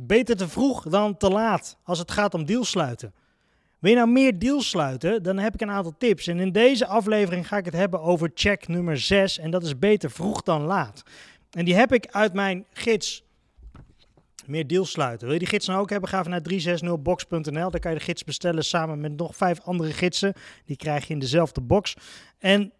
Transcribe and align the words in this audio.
Beter 0.00 0.36
te 0.36 0.48
vroeg 0.48 0.82
dan 0.82 1.16
te 1.16 1.30
laat 1.30 1.76
als 1.82 1.98
het 1.98 2.10
gaat 2.10 2.34
om 2.34 2.44
deals 2.44 2.70
sluiten. 2.70 3.12
Wil 3.78 3.90
je 3.90 3.96
nou 3.96 4.08
meer 4.08 4.38
deals 4.38 4.68
sluiten, 4.68 5.22
dan 5.22 5.38
heb 5.38 5.54
ik 5.54 5.60
een 5.60 5.70
aantal 5.70 5.94
tips. 5.98 6.26
En 6.26 6.38
in 6.38 6.52
deze 6.52 6.86
aflevering 6.86 7.48
ga 7.48 7.56
ik 7.56 7.64
het 7.64 7.74
hebben 7.74 8.00
over 8.00 8.30
check 8.34 8.68
nummer 8.68 8.98
6. 8.98 9.38
En 9.38 9.50
dat 9.50 9.62
is 9.62 9.78
beter 9.78 10.10
vroeg 10.10 10.42
dan 10.42 10.62
laat. 10.62 11.02
En 11.50 11.64
die 11.64 11.74
heb 11.74 11.92
ik 11.92 12.06
uit 12.10 12.32
mijn 12.32 12.64
gids 12.72 13.24
meer 14.46 14.66
deals 14.66 14.90
sluiten. 14.90 15.26
Wil 15.26 15.32
je 15.32 15.40
die 15.40 15.48
gids 15.48 15.66
nou 15.66 15.80
ook 15.80 15.90
hebben? 15.90 16.08
Ga 16.08 16.18
even 16.18 16.30
naar 16.30 16.42
360box.nl. 16.50 17.70
Daar 17.70 17.80
kan 17.80 17.92
je 17.92 17.98
de 17.98 18.04
gids 18.04 18.24
bestellen 18.24 18.64
samen 18.64 19.00
met 19.00 19.16
nog 19.16 19.36
vijf 19.36 19.60
andere 19.60 19.92
gidsen. 19.92 20.32
Die 20.64 20.76
krijg 20.76 21.06
je 21.06 21.12
in 21.12 21.18
dezelfde 21.18 21.60
box. 21.60 21.96
En 22.38 22.72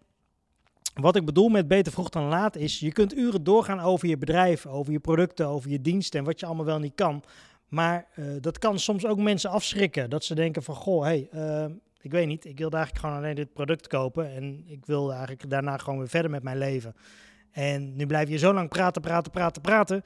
wat 0.93 1.15
ik 1.15 1.25
bedoel 1.25 1.49
met 1.49 1.67
beter 1.67 1.91
vroeg 1.91 2.09
dan 2.09 2.23
laat 2.23 2.55
is, 2.55 2.79
je 2.79 2.91
kunt 2.91 3.15
uren 3.15 3.43
doorgaan 3.43 3.79
over 3.79 4.07
je 4.07 4.17
bedrijf, 4.17 4.65
over 4.65 4.91
je 4.91 4.99
producten, 4.99 5.47
over 5.47 5.69
je 5.69 5.81
diensten 5.81 6.19
en 6.19 6.25
wat 6.25 6.39
je 6.39 6.45
allemaal 6.45 6.65
wel 6.65 6.79
niet 6.79 6.95
kan. 6.95 7.23
Maar 7.67 8.07
uh, 8.15 8.25
dat 8.41 8.57
kan 8.57 8.79
soms 8.79 9.05
ook 9.05 9.17
mensen 9.17 9.49
afschrikken. 9.49 10.09
Dat 10.09 10.23
ze 10.23 10.35
denken 10.35 10.63
van, 10.63 10.75
goh, 10.75 11.03
hey, 11.03 11.29
uh, 11.33 11.65
ik 12.01 12.11
weet 12.11 12.27
niet, 12.27 12.45
ik 12.45 12.57
wilde 12.57 12.75
eigenlijk 12.75 13.05
gewoon 13.05 13.21
alleen 13.21 13.35
dit 13.35 13.53
product 13.53 13.87
kopen. 13.87 14.31
En 14.31 14.63
ik 14.67 14.85
wilde 14.85 15.11
eigenlijk 15.11 15.49
daarna 15.49 15.77
gewoon 15.77 15.99
weer 15.99 16.09
verder 16.09 16.31
met 16.31 16.43
mijn 16.43 16.57
leven. 16.57 16.95
En 17.51 17.95
nu 17.95 18.05
blijf 18.05 18.29
je 18.29 18.37
zo 18.37 18.53
lang 18.53 18.69
praten, 18.69 19.01
praten, 19.01 19.31
praten, 19.31 19.61
praten. 19.61 20.01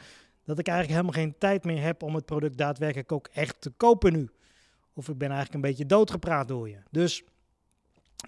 Dat 0.46 0.60
ik 0.60 0.68
eigenlijk 0.68 1.00
helemaal 1.00 1.24
geen 1.24 1.38
tijd 1.38 1.64
meer 1.64 1.82
heb 1.82 2.04
om 2.04 2.16
het 2.16 2.26
product 2.26 2.58
daadwerkelijk 2.58 3.12
ook 3.12 3.28
echt 3.34 3.62
te 3.62 3.70
kopen 3.70 4.14
nu. 4.14 4.30
Of 4.94 5.10
ik 5.10 5.18
ben 5.18 5.30
eigenlijk 5.30 5.56
een 5.56 5.70
beetje 5.70 5.86
doodgepraat 5.86 6.48
door 6.48 6.70
je. 6.70 6.78
Dus 6.92 7.24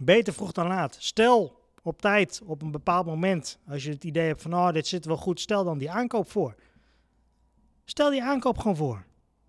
beter 0.01 0.33
vroeg 0.33 0.51
dan 0.51 0.67
laat. 0.67 0.95
Stel 0.99 1.64
op 1.85 2.01
tijd, 2.01 2.41
op 2.45 2.61
een 2.61 2.71
bepaald 2.71 3.05
moment, 3.05 3.59
als 3.67 3.83
je 3.83 3.91
het 3.91 4.03
idee 4.03 4.27
hebt 4.27 4.41
van, 4.41 4.53
oh, 4.53 4.71
dit 4.71 4.87
zit 4.87 5.05
wel 5.05 5.17
goed, 5.17 5.39
stel 5.39 5.63
dan 5.63 5.77
die 5.77 5.91
aankoop 5.91 6.31
voor. 6.31 6.55
Stel 7.83 8.09
die 8.09 8.23
aankoop 8.23 8.57
gewoon 8.57 8.75
voor. 8.75 9.05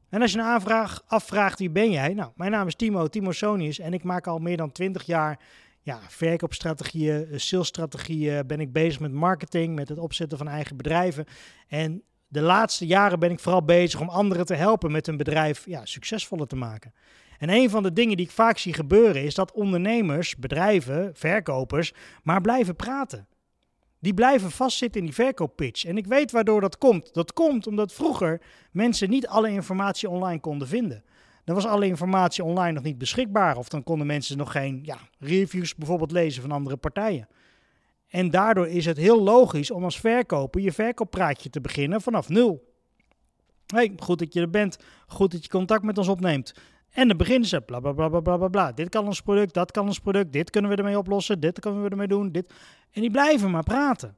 En 0.08 0.22
als 0.22 0.32
je 0.32 0.38
een 0.38 0.44
aanvraag 0.44 1.02
afvraagt, 1.06 1.58
wie 1.58 1.70
ben 1.70 1.90
jij? 1.90 2.14
Nou, 2.14 2.30
mijn 2.34 2.50
naam 2.50 2.66
is 2.66 2.74
Timo, 2.74 3.06
Timo 3.06 3.32
Sonius 3.32 3.78
en 3.78 3.92
ik 3.92 4.02
maak 4.02 4.26
al 4.26 4.38
meer 4.38 4.56
dan 4.56 4.72
20 4.72 5.02
jaar 5.02 5.40
ja, 5.80 6.00
verkoopstrategieën, 6.08 7.26
eh, 7.30 7.38
salesstrategieën, 7.38 8.46
ben 8.46 8.60
ik 8.60 8.72
bezig 8.72 9.00
met 9.00 9.12
marketing, 9.12 9.74
met 9.74 9.88
het 9.88 9.98
opzetten 9.98 10.38
van 10.38 10.48
eigen 10.48 10.76
bedrijven. 10.76 11.24
En 11.68 12.02
de 12.28 12.40
laatste 12.40 12.86
jaren 12.86 13.18
ben 13.18 13.30
ik 13.30 13.40
vooral 13.40 13.64
bezig 13.64 14.00
om 14.00 14.08
anderen 14.08 14.46
te 14.46 14.54
helpen 14.54 14.92
met 14.92 15.06
hun 15.06 15.16
bedrijf 15.16 15.66
ja, 15.66 15.84
succesvoller 15.84 16.46
te 16.46 16.56
maken. 16.56 16.92
En 17.38 17.48
een 17.48 17.70
van 17.70 17.82
de 17.82 17.92
dingen 17.92 18.16
die 18.16 18.26
ik 18.26 18.32
vaak 18.32 18.58
zie 18.58 18.72
gebeuren 18.72 19.22
is 19.22 19.34
dat 19.34 19.52
ondernemers, 19.52 20.36
bedrijven, 20.36 21.10
verkopers 21.14 21.92
maar 22.22 22.40
blijven 22.40 22.76
praten. 22.76 23.28
Die 23.98 24.14
blijven 24.14 24.50
vastzitten 24.50 25.00
in 25.00 25.06
die 25.06 25.14
verkooppitch. 25.14 25.84
En 25.84 25.96
ik 25.96 26.06
weet 26.06 26.30
waardoor 26.30 26.60
dat 26.60 26.78
komt. 26.78 27.14
Dat 27.14 27.32
komt 27.32 27.66
omdat 27.66 27.92
vroeger 27.92 28.40
mensen 28.72 29.10
niet 29.10 29.26
alle 29.26 29.50
informatie 29.50 30.08
online 30.08 30.40
konden 30.40 30.68
vinden. 30.68 31.04
Dan 31.44 31.54
was 31.54 31.66
alle 31.66 31.86
informatie 31.86 32.44
online 32.44 32.72
nog 32.72 32.82
niet 32.82 32.98
beschikbaar. 32.98 33.56
Of 33.56 33.68
dan 33.68 33.82
konden 33.82 34.06
mensen 34.06 34.36
nog 34.36 34.52
geen 34.52 34.80
ja, 34.82 34.98
reviews 35.18 35.74
bijvoorbeeld 35.74 36.10
lezen 36.10 36.42
van 36.42 36.50
andere 36.50 36.76
partijen. 36.76 37.28
En 38.08 38.30
daardoor 38.30 38.68
is 38.68 38.86
het 38.86 38.96
heel 38.96 39.22
logisch 39.22 39.70
om 39.70 39.84
als 39.84 40.00
verkoper 40.00 40.60
je 40.60 40.72
verkooppraatje 40.72 41.50
te 41.50 41.60
beginnen 41.60 42.00
vanaf 42.00 42.28
nul. 42.28 42.74
Hey, 43.66 43.92
goed 43.96 44.18
dat 44.18 44.32
je 44.32 44.40
er 44.40 44.50
bent. 44.50 44.78
Goed 45.06 45.32
dat 45.32 45.42
je 45.42 45.48
contact 45.48 45.82
met 45.82 45.98
ons 45.98 46.08
opneemt. 46.08 46.54
En 46.96 47.08
dan 47.08 47.16
beginnen 47.16 47.48
ze, 47.48 47.60
bla 47.60 47.80
bla 47.80 47.92
bla 47.92 48.08
bla 48.08 48.36
bla 48.36 48.48
bla. 48.48 48.72
Dit 48.72 48.88
kan 48.88 49.06
ons 49.06 49.20
product, 49.20 49.54
dat 49.54 49.70
kan 49.70 49.86
ons 49.86 49.98
product, 49.98 50.32
dit 50.32 50.50
kunnen 50.50 50.70
we 50.70 50.76
ermee 50.76 50.98
oplossen, 50.98 51.40
dit 51.40 51.60
kunnen 51.60 51.82
we 51.82 51.88
ermee 51.88 52.06
doen. 52.06 52.32
Dit. 52.32 52.52
En 52.90 53.00
die 53.00 53.10
blijven 53.10 53.50
maar 53.50 53.62
praten. 53.62 54.16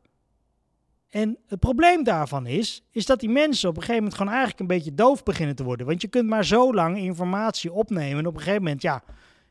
En 1.09 1.39
het 1.47 1.61
probleem 1.61 2.05
daarvan 2.05 2.47
is, 2.47 2.83
is 2.91 3.07
dat 3.07 3.21
die 3.21 3.29
mensen 3.29 3.69
op 3.69 3.75
een 3.75 3.81
gegeven 3.81 4.03
moment 4.03 4.19
gewoon 4.19 4.33
eigenlijk 4.33 4.61
een 4.61 4.77
beetje 4.77 4.95
doof 4.95 5.23
beginnen 5.23 5.57
te 5.57 5.65
worden. 5.65 5.87
Want 5.87 6.01
je 6.01 6.09
kunt 6.09 6.29
maar 6.29 6.45
zo 6.45 6.75
lang 6.75 6.99
informatie 6.99 7.73
opnemen 7.73 8.19
en 8.19 8.27
op 8.27 8.35
een 8.35 8.41
gegeven 8.41 8.63
moment, 8.63 8.83
ja, 8.83 9.03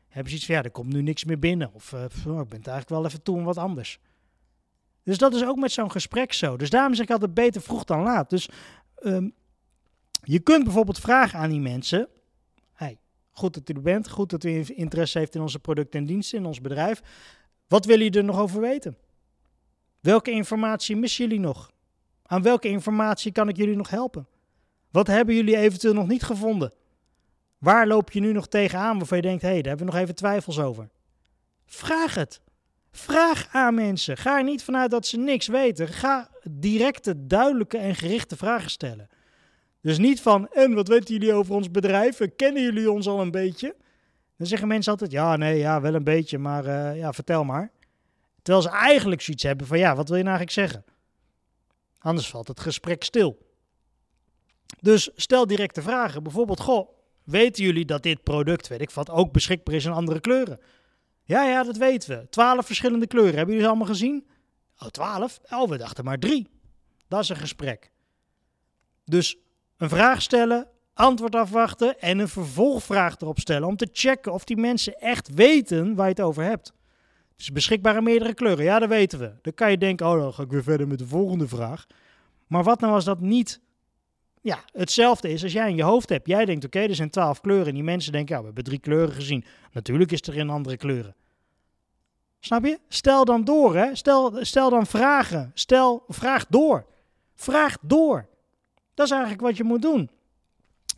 hebben 0.08 0.30
ze 0.30 0.36
iets 0.36 0.46
van, 0.46 0.54
ja, 0.54 0.62
er 0.62 0.70
komt 0.70 0.92
nu 0.92 1.02
niks 1.02 1.24
meer 1.24 1.38
binnen. 1.38 1.70
Of, 1.74 1.92
uh, 1.92 2.02
ik 2.02 2.22
ben 2.24 2.38
het 2.38 2.50
eigenlijk 2.52 2.88
wel 2.88 3.04
even 3.04 3.22
toe 3.22 3.42
wat 3.42 3.56
anders. 3.56 4.00
Dus 5.02 5.18
dat 5.18 5.34
is 5.34 5.44
ook 5.44 5.58
met 5.58 5.72
zo'n 5.72 5.90
gesprek 5.90 6.32
zo. 6.32 6.56
Dus 6.56 6.70
daarom 6.70 6.94
zeg 6.94 7.04
ik 7.04 7.10
altijd 7.10 7.34
beter 7.34 7.62
vroeg 7.62 7.84
dan 7.84 8.02
laat. 8.02 8.30
Dus 8.30 8.48
um, 9.02 9.32
je 10.22 10.38
kunt 10.38 10.64
bijvoorbeeld 10.64 10.98
vragen 10.98 11.38
aan 11.38 11.50
die 11.50 11.60
mensen, 11.60 12.08
Goed 13.38 13.54
dat 13.54 13.68
u 13.68 13.74
er 13.74 13.82
bent. 13.82 14.08
Goed 14.08 14.30
dat 14.30 14.44
u 14.44 14.64
interesse 14.66 15.18
heeft 15.18 15.34
in 15.34 15.40
onze 15.40 15.58
producten 15.58 16.00
en 16.00 16.06
diensten, 16.06 16.38
in 16.38 16.46
ons 16.46 16.60
bedrijf. 16.60 17.00
Wat 17.68 17.84
willen 17.84 18.04
jullie 18.04 18.18
er 18.18 18.24
nog 18.24 18.38
over 18.38 18.60
weten? 18.60 18.96
Welke 20.00 20.30
informatie 20.30 20.96
missen 20.96 21.24
jullie 21.24 21.40
nog? 21.40 21.70
Aan 22.22 22.42
welke 22.42 22.68
informatie 22.68 23.32
kan 23.32 23.48
ik 23.48 23.56
jullie 23.56 23.76
nog 23.76 23.90
helpen? 23.90 24.26
Wat 24.90 25.06
hebben 25.06 25.34
jullie 25.34 25.56
eventueel 25.56 25.94
nog 25.94 26.06
niet 26.06 26.22
gevonden? 26.22 26.72
Waar 27.58 27.86
loop 27.86 28.10
je 28.10 28.20
nu 28.20 28.32
nog 28.32 28.48
tegenaan 28.48 28.98
waarvan 28.98 29.16
je 29.16 29.22
denkt, 29.22 29.42
hé, 29.42 29.48
hey, 29.48 29.62
daar 29.62 29.68
hebben 29.68 29.86
we 29.86 29.92
nog 29.92 30.02
even 30.02 30.14
twijfels 30.14 30.58
over? 30.58 30.88
Vraag 31.66 32.14
het. 32.14 32.40
Vraag 32.90 33.48
aan 33.52 33.74
mensen. 33.74 34.16
Ga 34.16 34.36
er 34.36 34.44
niet 34.44 34.62
vanuit 34.62 34.90
dat 34.90 35.06
ze 35.06 35.16
niks 35.16 35.46
weten. 35.46 35.88
Ga 35.88 36.30
directe, 36.50 37.26
duidelijke 37.26 37.78
en 37.78 37.94
gerichte 37.94 38.36
vragen 38.36 38.70
stellen. 38.70 39.08
Dus 39.80 39.98
niet 39.98 40.20
van, 40.20 40.48
en 40.48 40.74
wat 40.74 40.88
weten 40.88 41.14
jullie 41.14 41.32
over 41.32 41.54
ons 41.54 41.70
bedrijf? 41.70 42.20
Kennen 42.36 42.62
jullie 42.62 42.90
ons 42.90 43.06
al 43.06 43.20
een 43.20 43.30
beetje? 43.30 43.76
Dan 44.36 44.46
zeggen 44.46 44.68
mensen 44.68 44.92
altijd, 44.92 45.10
ja, 45.10 45.36
nee, 45.36 45.58
ja, 45.58 45.80
wel 45.80 45.94
een 45.94 46.04
beetje, 46.04 46.38
maar 46.38 46.66
uh, 46.66 46.98
ja, 46.98 47.12
vertel 47.12 47.44
maar. 47.44 47.70
Terwijl 48.42 48.64
ze 48.64 48.70
eigenlijk 48.70 49.20
zoiets 49.20 49.42
hebben 49.42 49.66
van, 49.66 49.78
ja, 49.78 49.94
wat 49.94 50.08
wil 50.08 50.16
je 50.16 50.24
nou 50.24 50.36
eigenlijk 50.36 50.68
zeggen? 50.68 50.92
Anders 51.98 52.30
valt 52.30 52.48
het 52.48 52.60
gesprek 52.60 53.04
stil. 53.04 53.46
Dus 54.80 55.10
stel 55.14 55.46
directe 55.46 55.82
vragen. 55.82 56.22
Bijvoorbeeld, 56.22 56.60
goh, 56.60 56.88
weten 57.24 57.64
jullie 57.64 57.84
dat 57.84 58.02
dit 58.02 58.22
product, 58.22 58.68
weet 58.68 58.80
ik 58.80 58.90
wat, 58.90 59.10
ook 59.10 59.32
beschikbaar 59.32 59.74
is 59.74 59.84
in 59.84 59.92
andere 59.92 60.20
kleuren? 60.20 60.60
Ja, 61.22 61.44
ja, 61.44 61.62
dat 61.62 61.76
weten 61.76 62.18
we. 62.18 62.28
Twaalf 62.28 62.66
verschillende 62.66 63.06
kleuren. 63.06 63.34
Hebben 63.34 63.54
jullie 63.54 63.62
ze 63.62 63.68
allemaal 63.68 63.94
gezien? 63.94 64.26
Oh, 64.78 64.88
twaalf? 64.88 65.40
Oh, 65.50 65.68
we 65.68 65.76
dachten 65.76 66.04
maar 66.04 66.18
drie. 66.18 66.48
Dat 67.08 67.22
is 67.22 67.28
een 67.28 67.36
gesprek. 67.36 67.90
Dus 69.04 69.36
een 69.78 69.88
vraag 69.88 70.22
stellen, 70.22 70.66
antwoord 70.94 71.34
afwachten 71.34 72.00
en 72.00 72.18
een 72.18 72.28
vervolgvraag 72.28 73.16
erop 73.20 73.38
stellen 73.38 73.68
om 73.68 73.76
te 73.76 73.88
checken 73.92 74.32
of 74.32 74.44
die 74.44 74.56
mensen 74.56 75.00
echt 75.00 75.34
weten 75.34 75.94
waar 75.94 76.06
je 76.06 76.12
het 76.12 76.20
over 76.20 76.42
hebt. 76.42 76.72
Het 77.32 77.40
is 77.40 77.52
beschikbaar 77.52 77.96
in 77.96 78.02
meerdere 78.02 78.34
kleuren, 78.34 78.64
ja 78.64 78.78
dat 78.78 78.88
weten 78.88 79.18
we. 79.18 79.32
Dan 79.42 79.54
kan 79.54 79.70
je 79.70 79.78
denken, 79.78 80.06
oh 80.06 80.20
dan 80.20 80.32
ga 80.32 80.42
ik 80.42 80.50
weer 80.50 80.62
verder 80.62 80.88
met 80.88 80.98
de 80.98 81.06
volgende 81.06 81.48
vraag. 81.48 81.86
Maar 82.46 82.64
wat 82.64 82.80
nou 82.80 82.92
als 82.92 83.04
dat 83.04 83.20
niet 83.20 83.60
ja, 84.40 84.58
hetzelfde 84.72 85.30
is 85.30 85.42
als 85.42 85.52
jij 85.52 85.68
in 85.68 85.76
je 85.76 85.82
hoofd 85.82 86.08
hebt. 86.08 86.26
Jij 86.26 86.44
denkt, 86.44 86.64
oké, 86.64 86.78
er 86.78 86.94
zijn 86.94 87.10
twaalf 87.10 87.40
kleuren. 87.40 87.66
En 87.66 87.74
die 87.74 87.82
mensen 87.82 88.12
denken, 88.12 88.34
ja, 88.34 88.40
we 88.40 88.46
hebben 88.46 88.64
drie 88.64 88.78
kleuren 88.78 89.14
gezien. 89.14 89.44
Natuurlijk 89.72 90.12
is 90.12 90.20
er 90.20 90.36
in 90.36 90.50
andere 90.50 90.76
kleuren. 90.76 91.16
Snap 92.40 92.64
je? 92.64 92.78
Stel 92.88 93.24
dan 93.24 93.44
door, 93.44 93.76
hè. 93.76 93.94
Stel, 93.94 94.32
stel 94.40 94.70
dan 94.70 94.86
vragen. 94.86 95.50
Stel, 95.54 96.04
vraag 96.08 96.46
door. 96.46 96.86
Vraag 97.34 97.76
door. 97.80 98.28
Dat 98.98 99.06
is 99.06 99.12
eigenlijk 99.12 99.42
wat 99.42 99.56
je 99.56 99.64
moet 99.64 99.82
doen. 99.82 100.10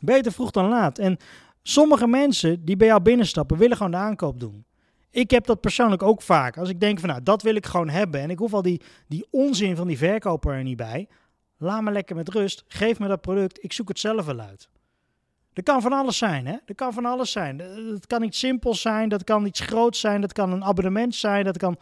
Beter 0.01 0.33
vroeg 0.33 0.51
dan 0.51 0.69
laat. 0.69 0.99
En 0.99 1.17
sommige 1.63 2.07
mensen 2.07 2.65
die 2.65 2.77
bij 2.77 2.87
jou 2.87 3.03
binnenstappen, 3.03 3.57
willen 3.57 3.77
gewoon 3.77 3.93
de 3.93 3.99
aankoop 3.99 4.41
doen. 4.41 4.65
Ik 5.11 5.31
heb 5.31 5.47
dat 5.47 5.61
persoonlijk 5.61 6.03
ook 6.03 6.23
vaak. 6.23 6.59
Als 6.59 6.69
ik 6.69 6.81
denk 6.81 7.01
van 7.01 7.09
nou, 7.09 7.23
dat 7.23 7.43
wil 7.43 7.55
ik 7.55 7.67
gewoon 7.67 7.89
hebben. 7.89 8.21
En 8.21 8.31
ik 8.31 8.39
hoef 8.39 8.53
al 8.53 8.63
die, 8.63 8.83
die 9.09 9.27
onzin 9.31 9.77
van 9.77 9.87
die 9.87 9.99
verkoper 9.99 10.55
er 10.55 10.63
niet 10.63 10.77
bij. 10.77 11.09
Laat 11.57 11.83
me 11.83 11.91
lekker 11.91 12.17
met 12.17 12.29
rust. 12.29 12.65
Geef 12.69 12.99
me 12.99 13.09
dat 13.09 13.21
product. 13.21 13.65
Ik 13.65 13.73
zoek 13.73 13.89
het 13.89 13.99
zelf 13.99 14.27
wel 14.27 14.41
uit. 14.41 14.69
Dat 15.53 15.65
kan 15.65 15.83
van 15.83 15.93
alles 15.93 16.19
zijn, 16.19 16.47
hè? 16.47 16.57
Dat 16.65 16.77
kan 16.77 16.93
van 16.93 17.05
alles 17.05 17.33
zijn. 17.33 17.59
Het 17.93 18.07
kan 18.07 18.23
iets 18.23 18.39
simpels 18.39 18.81
zijn, 18.81 19.09
dat 19.09 19.25
kan 19.25 19.47
iets 19.47 19.61
groots 19.61 20.01
zijn, 20.01 20.21
dat 20.21 20.33
kan 20.33 20.53
een 20.53 20.65
abonnement 20.65 21.15
zijn, 21.15 21.45
dat 21.45 21.57
kan... 21.57 21.77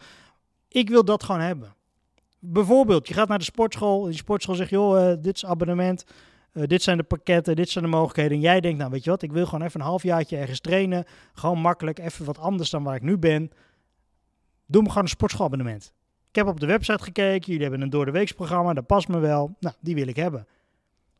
Ik 0.67 0.89
wil 0.89 1.05
dat 1.05 1.23
gewoon 1.23 1.41
hebben. 1.41 1.75
Bijvoorbeeld, 2.39 3.07
je 3.07 3.13
gaat 3.13 3.27
naar 3.27 3.37
de 3.37 3.43
sportschool. 3.43 4.03
Die 4.03 4.13
sportschool 4.13 4.55
zegt, 4.55 4.69
joh, 4.69 4.99
uh, 4.99 5.15
dit 5.21 5.35
is 5.35 5.45
abonnement. 5.45 6.05
Uh, 6.53 6.63
dit 6.67 6.81
zijn 6.81 6.97
de 6.97 7.03
pakketten, 7.03 7.55
dit 7.55 7.69
zijn 7.69 7.83
de 7.83 7.89
mogelijkheden. 7.89 8.31
En 8.31 8.39
jij 8.39 8.59
denkt, 8.59 8.77
nou 8.77 8.91
weet 8.91 9.03
je 9.03 9.09
wat, 9.09 9.21
ik 9.21 9.31
wil 9.31 9.45
gewoon 9.45 9.65
even 9.65 9.79
een 9.79 9.85
halfjaartje 9.85 10.37
ergens 10.37 10.59
trainen. 10.59 11.05
Gewoon 11.33 11.59
makkelijk, 11.59 11.99
even 11.99 12.25
wat 12.25 12.37
anders 12.37 12.69
dan 12.69 12.83
waar 12.83 12.95
ik 12.95 13.01
nu 13.01 13.17
ben. 13.17 13.51
Doe 14.65 14.81
me 14.81 14.87
gewoon 14.87 15.03
een 15.03 15.09
sportschoolabonnement. 15.09 15.93
Ik 16.29 16.35
heb 16.35 16.47
op 16.47 16.59
de 16.59 16.65
website 16.65 17.03
gekeken, 17.03 17.45
jullie 17.45 17.61
hebben 17.61 17.81
een 17.81 17.89
door 17.89 18.05
de 18.05 18.11
weeksprogramma, 18.11 18.73
dat 18.73 18.85
past 18.85 19.07
me 19.07 19.19
wel. 19.19 19.55
Nou, 19.59 19.75
die 19.79 19.95
wil 19.95 20.07
ik 20.07 20.15
hebben. 20.15 20.47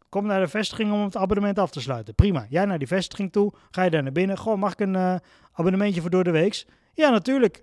Kom 0.10 0.26
naar 0.26 0.40
de 0.40 0.48
vestiging 0.48 0.92
om 0.92 1.04
het 1.04 1.16
abonnement 1.16 1.60
af 1.60 1.72
te 1.72 1.82
sluiten. 1.82 2.16
Prima. 2.16 2.46
Jij 2.50 2.66
naar 2.66 2.78
die 2.78 2.88
vestiging 2.88 3.32
toe, 3.32 3.54
ga 3.72 3.84
je 3.84 3.90
daar 3.90 4.04
naar 4.04 4.12
binnen. 4.12 4.38
Gewoon, 4.38 4.60
mag 4.60 4.72
ik 4.72 4.80
een 4.80 4.94
uh, 4.94 5.16
abonnementje 5.52 6.02
voor 6.02 6.10
door 6.10 6.24
de 6.24 6.32
weeks? 6.32 6.66
Ja, 6.94 7.10
natuurlijk. 7.10 7.58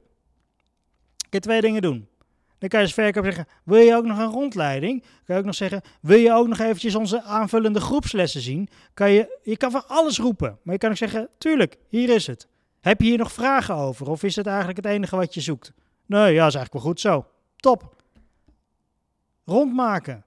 Ik 1.24 1.30
kan 1.30 1.40
twee 1.40 1.60
dingen 1.60 1.82
doen. 1.82 2.08
Dan 2.58 2.68
kan 2.68 2.78
je 2.78 2.84
als 2.84 2.94
verkoper 2.94 3.32
zeggen, 3.32 3.52
wil 3.64 3.80
je 3.80 3.94
ook 3.94 4.04
nog 4.04 4.18
een 4.18 4.30
rondleiding? 4.30 5.00
Kan 5.00 5.34
je 5.34 5.40
ook 5.40 5.46
nog 5.46 5.54
zeggen, 5.54 5.82
wil 6.00 6.18
je 6.18 6.32
ook 6.32 6.48
nog 6.48 6.58
eventjes 6.58 6.94
onze 6.94 7.22
aanvullende 7.22 7.80
groepslessen 7.80 8.40
zien? 8.40 8.68
Kan 8.94 9.10
je, 9.10 9.38
je 9.42 9.56
kan 9.56 9.70
van 9.70 9.88
alles 9.88 10.18
roepen, 10.18 10.58
maar 10.62 10.74
je 10.74 10.80
kan 10.80 10.90
ook 10.90 10.96
zeggen, 10.96 11.28
tuurlijk, 11.38 11.76
hier 11.88 12.08
is 12.08 12.26
het. 12.26 12.48
Heb 12.80 13.00
je 13.00 13.06
hier 13.06 13.18
nog 13.18 13.32
vragen 13.32 13.74
over? 13.74 14.10
Of 14.10 14.22
is 14.22 14.36
het 14.36 14.46
eigenlijk 14.46 14.76
het 14.76 14.86
enige 14.86 15.16
wat 15.16 15.34
je 15.34 15.40
zoekt? 15.40 15.72
Nee, 16.06 16.32
ja, 16.32 16.46
is 16.46 16.54
eigenlijk 16.54 16.72
wel 16.72 16.82
goed 16.82 17.00
zo. 17.00 17.26
Top. 17.56 17.94
Rondmaken. 19.44 20.24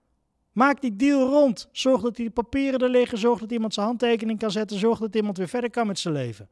Maak 0.52 0.82
die 0.82 0.96
deal 0.96 1.30
rond. 1.30 1.70
Zorg 1.72 2.02
dat 2.02 2.16
die 2.16 2.30
papieren 2.30 2.80
er 2.80 2.90
liggen. 2.90 3.18
Zorg 3.18 3.40
dat 3.40 3.52
iemand 3.52 3.74
zijn 3.74 3.86
handtekening 3.86 4.40
kan 4.40 4.52
zetten. 4.52 4.80
Zorg 4.80 5.00
dat 5.00 5.16
iemand 5.16 5.38
weer 5.38 5.48
verder 5.48 5.70
kan 5.70 5.88
met 5.88 6.00
zijn 6.00 6.14
leven. 6.14 6.50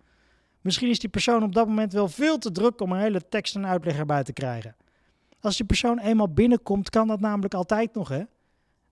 Misschien 0.62 0.90
is 0.90 1.00
die 1.00 1.10
persoon 1.10 1.44
op 1.44 1.54
dat 1.54 1.68
moment 1.68 1.94
wel 1.94 2.08
veel 2.08 2.38
te 2.38 2.52
druk 2.52 2.82
om 2.82 2.92
een 2.92 3.00
hele 3.00 3.22
tekst 3.30 3.56
en 3.56 3.66
uitleg 3.66 3.98
erbij 3.98 4.24
te 4.24 4.34
krijgen. 4.34 4.76
Als 5.42 5.58
die 5.58 5.66
persoon 5.66 6.00
eenmaal 6.00 6.34
binnenkomt, 6.34 6.90
kan 6.90 7.08
dat 7.08 7.20
namelijk 7.20 7.54
altijd 7.54 7.94
nog. 7.94 8.10
Hè? 8.10 8.24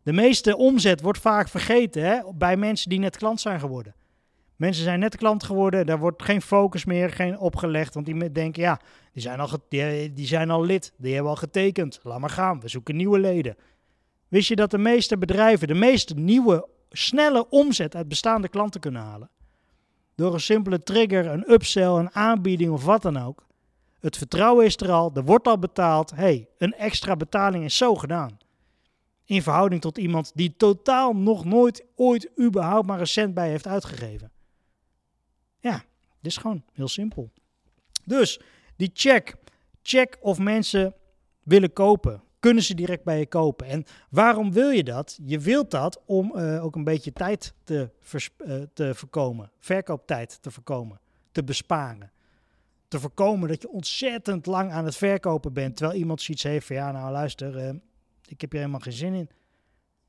De 0.04 0.14
meeste 0.14 0.58
omzet 0.58 1.02
wordt 1.02 1.20
vaak 1.20 1.50
vergeten 1.50 2.04
hè, 2.04 2.20
bij 2.36 2.58
mensen 2.58 2.90
die 2.90 3.00
net 3.00 3.18
klant 3.18 3.42
zijn 3.42 3.60
geworden. 3.60 3.96
Mensen 4.56 4.84
zijn 4.84 5.00
net 5.00 5.16
klant 5.16 5.44
geworden, 5.44 5.86
daar 5.86 6.00
wordt 6.00 6.24
geen 6.24 6.42
focus 6.42 6.86
meer 6.86 7.10
geen 7.10 7.40
opgelegd. 7.40 7.94
Want 7.94 8.06
die 8.06 8.32
denken, 8.32 8.62
ja, 8.62 8.80
die 9.14 9.22
zijn, 9.22 9.40
al 9.40 9.50
die, 9.70 10.14
die 10.14 10.28
zijn 10.28 10.50
al 10.50 10.64
lid, 10.64 10.94
die 10.98 11.14
hebben 11.14 11.32
al 11.32 11.38
getekend. 11.38 12.00
Laat 12.04 12.20
maar 12.20 12.30
gaan, 12.30 12.60
we 12.60 12.68
zoeken 12.68 12.96
nieuwe 12.96 13.20
leden. 13.20 13.56
Wist 14.28 14.48
je 14.48 14.56
dat 14.56 14.72
de 14.72 14.78
meeste 14.78 15.18
bedrijven 15.18 15.68
de 15.68 15.74
meeste 15.74 16.14
nieuwe, 16.14 16.68
snelle 16.90 17.50
omzet 17.50 17.96
uit 17.96 18.08
bestaande 18.08 18.48
klanten 18.48 18.82
kunnen 18.82 19.02
halen? 19.02 19.30
Door 20.16 20.34
een 20.34 20.40
simpele 20.40 20.80
trigger, 20.80 21.26
een 21.26 21.52
upsell, 21.52 21.88
een 21.88 22.16
aanbieding 22.16 22.72
of 22.72 22.86
wat 22.86 23.02
dan 23.02 23.18
ook. 23.18 23.45
Het 24.00 24.18
vertrouwen 24.18 24.66
is 24.66 24.78
er 24.78 24.92
al, 24.92 25.12
er 25.14 25.24
wordt 25.24 25.48
al 25.48 25.60
betaald. 25.60 26.12
hey, 26.12 26.50
een 26.58 26.74
extra 26.74 27.16
betaling 27.16 27.64
is 27.64 27.78
zo 27.78 27.96
gedaan. 27.96 28.38
In 29.26 29.42
verhouding 29.42 29.82
tot 29.82 29.98
iemand 29.98 30.32
die 30.36 30.54
totaal 30.58 31.16
nog 31.16 31.46
nooit 31.46 31.86
ooit 31.96 32.32
überhaupt 32.40 32.88
maar 32.88 33.00
een 33.00 33.08
cent 33.08 33.34
bij 33.34 33.50
heeft 33.50 33.68
uitgegeven. 33.68 34.32
Ja, 35.60 35.84
dit 36.22 36.32
is 36.32 36.38
gewoon 36.38 36.64
heel 36.74 36.88
simpel. 36.88 37.32
Dus 38.06 38.40
die 38.76 38.90
check. 38.94 39.36
Check 39.82 40.18
of 40.22 40.40
mensen 40.40 40.94
willen 41.44 41.74
kopen. 41.74 42.24
Kunnen 42.40 42.64
ze 42.64 42.76
direct 42.76 43.04
bij 43.04 43.20
je 43.20 43.26
kopen? 43.26 43.68
En 43.68 43.86
waarom 44.10 44.52
wil 44.52 44.70
je 44.70 44.84
dat? 44.84 45.20
Je 45.22 45.40
wilt 45.40 45.72
dat 45.72 46.02
om 46.06 46.34
uh, 46.36 46.64
ook 46.64 46.76
een 46.76 46.84
beetje 46.84 47.14
tijd 47.14 47.54
te, 47.64 47.90
uh, 48.46 48.62
te 48.74 48.96
voorkomen. 48.96 49.52
Verkooptijd 49.60 50.42
te 50.42 50.52
voorkomen. 50.52 51.00
Te 51.32 51.44
besparen. 51.44 52.12
Te 52.88 53.00
voorkomen 53.00 53.50
dat 53.50 53.62
je 53.62 53.70
ontzettend 53.70 54.46
lang 54.46 54.72
aan 54.72 54.86
het 54.86 54.96
verkopen 54.96 55.54
bent. 55.54 55.78
Terwijl 55.78 56.00
iemand 56.00 56.22
zoiets 56.22 56.44
heeft 56.44 56.68
van 56.68 56.76
ja, 56.76 56.92
nou 56.92 57.12
luister, 57.12 57.58
uh, 57.58 57.70
ik 58.28 58.42
heb 58.42 58.52
hier 58.52 58.60
helemaal 58.60 58.80
geen 58.80 58.94
zin 58.94 59.14
in. 59.14 59.30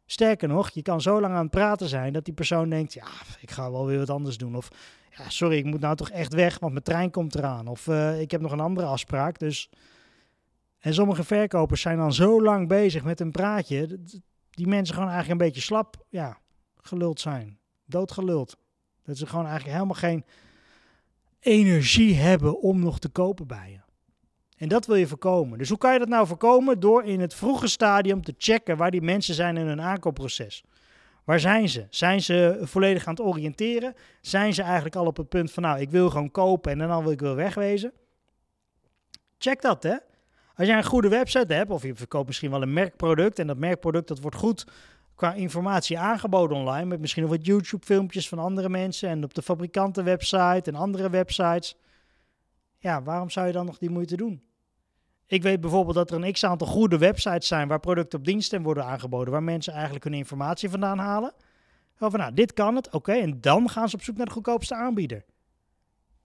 Sterker 0.06 0.48
nog, 0.48 0.70
je 0.70 0.82
kan 0.82 1.00
zo 1.00 1.20
lang 1.20 1.34
aan 1.34 1.42
het 1.42 1.50
praten 1.50 1.88
zijn 1.88 2.12
dat 2.12 2.24
die 2.24 2.34
persoon 2.34 2.68
denkt: 2.68 2.92
ja, 2.92 3.06
ik 3.40 3.50
ga 3.50 3.70
wel 3.70 3.86
weer 3.86 3.98
wat 3.98 4.10
anders 4.10 4.36
doen. 4.36 4.56
Of 4.56 4.68
ja, 5.16 5.28
sorry, 5.28 5.56
ik 5.56 5.64
moet 5.64 5.80
nou 5.80 5.96
toch 5.96 6.10
echt 6.10 6.34
weg, 6.34 6.58
want 6.58 6.72
mijn 6.72 6.84
trein 6.84 7.10
komt 7.10 7.34
eraan. 7.34 7.66
Of 7.66 7.86
uh, 7.86 8.20
ik 8.20 8.30
heb 8.30 8.40
nog 8.40 8.52
een 8.52 8.60
andere 8.60 8.86
afspraak. 8.86 9.38
Dus. 9.38 9.70
En 10.78 10.94
sommige 10.94 11.24
verkopers 11.24 11.80
zijn 11.80 11.98
dan 11.98 12.12
zo 12.12 12.42
lang 12.42 12.68
bezig 12.68 13.04
met 13.04 13.20
een 13.20 13.30
praatje. 13.30 13.98
Die 14.50 14.66
mensen 14.66 14.94
gewoon 14.94 15.10
eigenlijk 15.10 15.40
een 15.40 15.46
beetje 15.46 15.62
slap, 15.62 16.04
ja, 16.08 16.38
geluld 16.76 17.20
zijn. 17.20 17.58
Doodgeluld. 17.84 18.56
Dat 19.02 19.18
ze 19.18 19.26
gewoon 19.26 19.46
eigenlijk 19.46 19.74
helemaal 19.74 19.96
geen 19.96 20.24
energie 21.46 22.14
hebben 22.14 22.60
om 22.60 22.80
nog 22.80 22.98
te 22.98 23.08
kopen 23.08 23.46
bij 23.46 23.70
je. 23.70 23.80
En 24.56 24.68
dat 24.68 24.86
wil 24.86 24.96
je 24.96 25.06
voorkomen. 25.06 25.58
Dus 25.58 25.68
hoe 25.68 25.78
kan 25.78 25.92
je 25.92 25.98
dat 25.98 26.08
nou 26.08 26.26
voorkomen? 26.26 26.80
Door 26.80 27.04
in 27.04 27.20
het 27.20 27.34
vroege 27.34 27.68
stadium 27.68 28.22
te 28.22 28.34
checken 28.38 28.76
waar 28.76 28.90
die 28.90 29.02
mensen 29.02 29.34
zijn 29.34 29.56
in 29.56 29.66
hun 29.66 29.80
aankoopproces. 29.80 30.64
Waar 31.24 31.40
zijn 31.40 31.68
ze? 31.68 31.86
Zijn 31.90 32.22
ze 32.22 32.58
volledig 32.62 33.06
aan 33.06 33.14
het 33.14 33.24
oriënteren? 33.24 33.94
Zijn 34.20 34.54
ze 34.54 34.62
eigenlijk 34.62 34.96
al 34.96 35.06
op 35.06 35.16
het 35.16 35.28
punt 35.28 35.52
van, 35.52 35.62
nou, 35.62 35.80
ik 35.80 35.90
wil 35.90 36.10
gewoon 36.10 36.30
kopen 36.30 36.72
en 36.72 36.88
dan 36.88 37.02
wil 37.02 37.12
ik 37.12 37.20
wel 37.20 37.34
wegwezen? 37.34 37.92
Check 39.38 39.62
dat, 39.62 39.82
hè. 39.82 39.96
Als 40.54 40.66
jij 40.66 40.76
een 40.76 40.84
goede 40.84 41.08
website 41.08 41.54
hebt, 41.54 41.70
of 41.70 41.82
je 41.82 41.94
verkoopt 41.94 42.26
misschien 42.26 42.50
wel 42.50 42.62
een 42.62 42.72
merkproduct, 42.72 43.38
en 43.38 43.46
dat 43.46 43.56
merkproduct 43.56 44.08
dat 44.08 44.20
wordt 44.20 44.36
goed 44.36 44.64
qua 45.16 45.34
informatie 45.34 45.98
aangeboden 45.98 46.56
online, 46.56 46.84
met 46.84 47.00
misschien 47.00 47.22
nog 47.22 47.30
wat 47.30 47.46
YouTube-filmpjes 47.46 48.28
van 48.28 48.38
andere 48.38 48.68
mensen 48.68 49.08
en 49.08 49.24
op 49.24 49.34
de 49.34 49.42
fabrikantenwebsite 49.42 50.62
en 50.70 50.74
andere 50.74 51.10
websites. 51.10 51.76
Ja, 52.78 53.02
waarom 53.02 53.30
zou 53.30 53.46
je 53.46 53.52
dan 53.52 53.66
nog 53.66 53.78
die 53.78 53.90
moeite 53.90 54.16
doen? 54.16 54.42
Ik 55.26 55.42
weet 55.42 55.60
bijvoorbeeld 55.60 55.96
dat 55.96 56.10
er 56.10 56.24
een 56.24 56.32
x-aantal 56.32 56.66
goede 56.66 56.98
websites 56.98 57.46
zijn 57.46 57.68
waar 57.68 57.80
producten 57.80 58.18
op 58.18 58.24
diensten 58.24 58.62
worden 58.62 58.84
aangeboden, 58.84 59.32
waar 59.32 59.42
mensen 59.42 59.72
eigenlijk 59.72 60.04
hun 60.04 60.14
informatie 60.14 60.70
vandaan 60.70 60.98
halen. 60.98 61.32
Van 61.94 62.18
nou, 62.18 62.34
dit 62.34 62.52
kan 62.52 62.76
het, 62.76 62.90
oké, 62.90 63.12
en 63.12 63.40
dan 63.40 63.70
gaan 63.70 63.88
ze 63.88 63.96
op 63.96 64.02
zoek 64.02 64.16
naar 64.16 64.26
de 64.26 64.32
goedkoopste 64.32 64.74
aanbieder. 64.74 65.24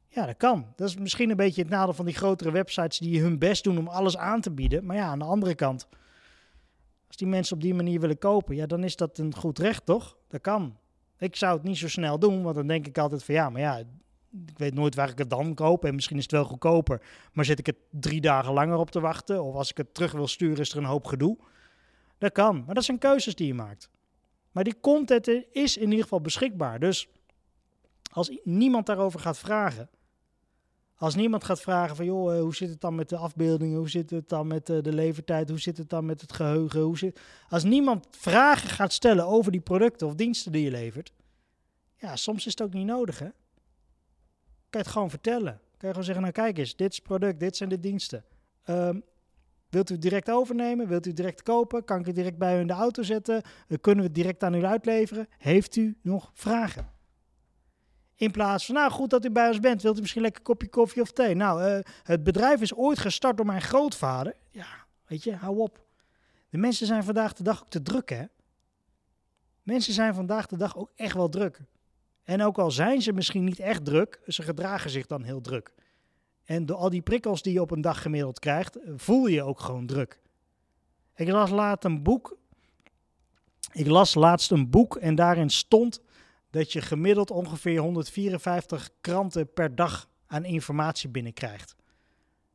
Ja, 0.08 0.26
dat 0.26 0.38
kan. 0.38 0.74
Dat 0.76 0.90
is 0.90 0.98
misschien 0.98 1.30
een 1.30 1.36
beetje 1.36 1.62
het 1.62 1.70
nadeel 1.70 1.94
van 1.94 2.06
die 2.06 2.16
grotere 2.16 2.52
websites 2.52 2.98
die 2.98 3.22
hun 3.22 3.40
best 3.40 3.64
doen 3.64 3.78
om 3.78 3.88
alles 3.88 4.18
aan 4.18 4.42
te 4.42 4.52
bieden. 4.52 4.86
Maar 4.86 4.96
ja, 4.96 5.06
aan 5.06 5.20
de 5.20 5.26
andere 5.26 5.56
kant, 5.56 5.88
als 7.12 7.20
die 7.20 7.30
mensen 7.30 7.56
op 7.56 7.62
die 7.62 7.74
manier 7.74 8.00
willen 8.00 8.18
kopen, 8.18 8.56
ja, 8.56 8.66
dan 8.66 8.84
is 8.84 8.96
dat 8.96 9.18
een 9.18 9.36
goed 9.36 9.60
recht, 9.60 9.86
toch? 9.86 10.18
Dat 10.28 10.42
kan. 10.42 10.78
Ik 11.18 11.36
zou 11.36 11.54
het 11.54 11.64
niet 11.64 11.78
zo 11.78 11.88
snel 11.88 12.20
doen, 12.20 12.44
want 12.44 12.56
dan 12.56 12.68
denk 12.68 12.88
ik 12.88 12.98
altijd 12.98 13.24
van 13.24 13.36
ja, 13.36 13.50
maar 13.50 13.62
ja, 13.62 13.78
ik 14.48 14.58
weet 14.58 14.74
nooit 14.74 14.96
waar 14.96 15.10
ik 15.10 15.18
het 15.18 15.30
dan 15.30 15.54
koop. 15.54 15.86
En 15.86 15.96
misschien 15.96 16.18
is 16.18 16.24
het 16.24 16.32
wel 16.32 16.44
goedkoper. 16.44 17.02
Maar 17.34 17.46
zit 17.46 17.60
ik 17.60 17.66
het 17.66 17.76
drie 17.90 18.22
dagen 18.22 18.54
langer 18.54 18.78
op 18.78 18.92
te 18.92 19.00
wachten? 19.00 19.44
Of 19.44 19.56
als 19.56 19.70
ik 19.70 19.78
het 19.78 19.94
terug 19.94 20.12
wil 20.12 20.28
sturen, 20.28 20.60
is 20.60 20.72
er 20.72 20.78
een 20.78 20.84
hoop 20.84 21.06
gedoe. 21.06 21.38
Dat 22.18 22.32
kan. 22.32 22.64
Maar 22.66 22.76
dat 22.76 22.84
zijn 22.84 22.98
keuzes 22.98 23.36
die 23.36 23.48
je 23.48 23.54
maakt. 23.54 23.90
Maar 24.52 24.64
die 24.64 24.80
content 24.82 25.28
is 25.52 25.78
in 25.78 25.90
ieder 25.90 26.04
geval 26.04 26.22
beschikbaar. 26.22 26.80
Dus 26.80 27.08
als 28.12 28.40
niemand 28.44 28.86
daarover 28.86 29.20
gaat 29.20 29.38
vragen. 29.38 29.90
Als 31.02 31.16
niemand 31.16 31.44
gaat 31.44 31.62
vragen 31.62 31.96
van 31.96 32.06
joh, 32.06 32.36
eh, 32.36 32.42
hoe 32.42 32.56
zit 32.56 32.70
het 32.70 32.82
dan 32.82 32.96
met 32.96 33.10
de 33.10 33.18
afbeeldingen? 33.18 33.78
Hoe 33.78 33.90
zit 33.90 34.10
het 34.10 34.30
dan 34.30 34.48
met 34.48 34.70
eh, 34.70 34.82
de 34.82 34.94
levertijd? 34.94 35.50
Hoe 35.50 35.60
zit 35.60 35.78
het 35.78 35.90
dan 35.90 36.06
met 36.06 36.22
het 36.22 36.34
geheugen? 36.34 36.82
Hoe 36.82 36.98
zit... 36.98 37.20
Als 37.50 37.64
niemand 37.64 38.08
vragen 38.12 38.70
gaat 38.70 38.94
stellen 38.94 39.26
over 39.26 39.52
die 39.52 39.62
producten 39.62 40.08
of 40.08 40.16
diensten 40.16 40.52
die 40.52 40.64
je 40.64 40.72
levert. 40.72 41.14
Ja, 41.96 42.16
soms 42.16 42.46
is 42.46 42.52
het 42.52 42.62
ook 42.62 42.74
niet 42.74 42.86
nodig 42.86 43.20
hè 43.20 43.28
kan 44.72 44.82
je 44.82 44.88
het 44.88 44.96
gewoon 44.96 45.10
vertellen. 45.10 45.54
Kan 45.54 45.62
je 45.78 45.88
gewoon 45.88 46.04
zeggen, 46.04 46.24
nou 46.24 46.34
kijk 46.34 46.58
eens, 46.58 46.76
dit 46.76 46.90
is 46.90 46.96
het 46.96 47.06
product, 47.06 47.40
dit 47.40 47.58
zijn 47.58 47.70
de 47.70 47.80
diensten. 47.80 48.24
Ehm, 48.64 49.00
wilt 49.70 49.90
u 49.90 49.94
het 49.94 50.02
direct 50.02 50.30
overnemen? 50.32 50.88
Wilt 50.88 51.06
u 51.06 51.08
het 51.08 51.18
direct 51.18 51.44
kopen? 51.44 51.84
Kan 51.84 52.00
ik 52.00 52.06
het 52.06 52.16
direct 52.16 52.38
bij 52.38 52.58
u 52.58 52.60
in 52.60 52.68
de 52.68 52.74
auto 52.74 53.04
zetten? 53.04 53.42
Uh, 53.68 53.78
kunnen 53.82 54.04
we 54.04 54.10
het 54.10 54.16
direct 54.16 54.44
aan 54.44 54.54
u 54.54 54.66
uitleveren? 54.66 55.28
Heeft 55.38 55.76
u 55.76 55.98
nog 56.02 56.32
vragen? 56.34 56.91
In 58.22 58.32
plaats 58.32 58.66
van, 58.66 58.76
nou 58.76 58.92
goed 58.92 59.10
dat 59.10 59.26
u 59.26 59.30
bij 59.32 59.48
ons 59.48 59.60
bent, 59.60 59.82
wilt 59.82 59.98
u 59.98 60.02
misschien 60.02 60.22
lekker 60.22 60.40
een 60.40 60.46
kopje 60.48 60.70
koffie 60.70 61.02
of 61.02 61.12
thee? 61.12 61.36
Nou, 61.36 61.64
uh, 61.64 61.80
het 62.04 62.24
bedrijf 62.24 62.62
is 62.62 62.74
ooit 62.74 63.00
gestart 63.00 63.38
door 63.38 63.46
mijn 63.46 63.62
grootvader. 63.62 64.36
Ja, 64.52 64.68
weet 65.06 65.24
je, 65.24 65.36
hou 65.36 65.58
op. 65.58 65.86
De 66.50 66.58
mensen 66.58 66.88
zijn 66.88 67.04
vandaag 67.04 67.34
de 67.34 67.44
dag 67.44 67.62
ook 67.62 67.70
te 67.70 67.82
druk, 67.82 68.10
hè? 68.10 68.24
Mensen 69.64 69.94
zijn 69.94 70.14
vandaag 70.14 70.48
de 70.48 70.58
dag 70.58 70.78
ook 70.78 70.92
echt 70.96 71.16
wel 71.16 71.30
druk. 71.30 71.60
En 72.24 72.44
ook 72.44 72.58
al 72.58 72.72
zijn 72.72 73.02
ze 73.02 73.14
misschien 73.14 73.44
niet 73.44 73.60
echt 73.60 73.86
druk, 73.86 74.22
ze 74.28 74.42
gedragen 74.42 74.90
zich 74.90 75.06
dan 75.06 75.24
heel 75.24 75.42
druk. 75.42 75.74
En 76.44 76.66
door 76.66 76.78
al 76.78 76.90
die 76.90 77.02
prikkels 77.02 77.42
die 77.42 77.54
je 77.54 77.62
op 77.62 77.72
een 77.72 77.82
dag 77.82 78.02
gemiddeld 78.02 78.40
krijgt, 78.40 78.78
voel 78.96 79.28
je 79.28 79.36
je 79.36 79.44
ook 79.44 79.60
gewoon 79.60 79.86
druk. 79.86 80.20
Ik 81.16 81.30
las 81.30 81.50
laatst 81.50 81.86
een 81.86 82.04
boek. 82.04 82.38
Ik 83.72 83.88
las 83.88 84.14
laatst 84.14 84.52
een 84.52 84.70
boek 84.70 84.96
en 84.96 85.16
daarin 85.16 85.50
stond 85.50 86.02
dat 86.52 86.72
je 86.72 86.82
gemiddeld 86.82 87.32
ongeveer 87.32 87.80
154 87.80 88.90
kranten 89.02 89.54
per 89.54 89.76
dag 89.76 90.10
aan 90.28 90.46
informatie 90.46 91.10
binnenkrijgt. 91.10 91.76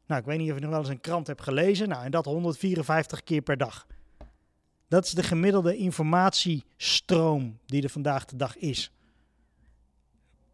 Nou, 0.06 0.20
ik 0.20 0.26
weet 0.26 0.38
niet 0.38 0.48
of 0.50 0.54
je 0.54 0.60
nog 0.60 0.70
wel 0.70 0.78
eens 0.78 0.88
een 0.88 1.00
krant 1.00 1.26
hebt 1.26 1.42
gelezen. 1.42 1.88
Nou, 1.88 2.04
en 2.04 2.10
dat 2.10 2.24
154 2.24 3.22
keer 3.22 3.42
per 3.42 3.56
dag. 3.56 3.86
Dat 4.88 5.04
is 5.04 5.10
de 5.10 5.22
gemiddelde 5.22 5.76
informatiestroom 5.76 7.58
die 7.66 7.82
er 7.82 7.90
vandaag 7.90 8.24
de 8.24 8.36
dag 8.36 8.56
is 8.56 8.90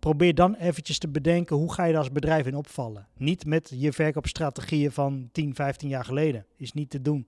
probeer 0.03 0.35
dan 0.35 0.55
eventjes 0.55 0.99
te 0.99 1.09
bedenken 1.09 1.57
hoe 1.57 1.73
ga 1.73 1.85
je 1.85 1.93
daar 1.93 2.01
als 2.01 2.13
bedrijf 2.13 2.47
in 2.47 2.55
opvallen. 2.55 3.09
Niet 3.17 3.45
met 3.45 3.73
je 3.75 3.93
verkoopstrategieën 3.93 4.93
van 4.93 5.29
10, 5.33 5.55
15 5.55 5.89
jaar 5.89 6.05
geleden. 6.05 6.47
Is 6.57 6.73
niet 6.73 6.91
te 6.91 7.03
doen. 7.03 7.27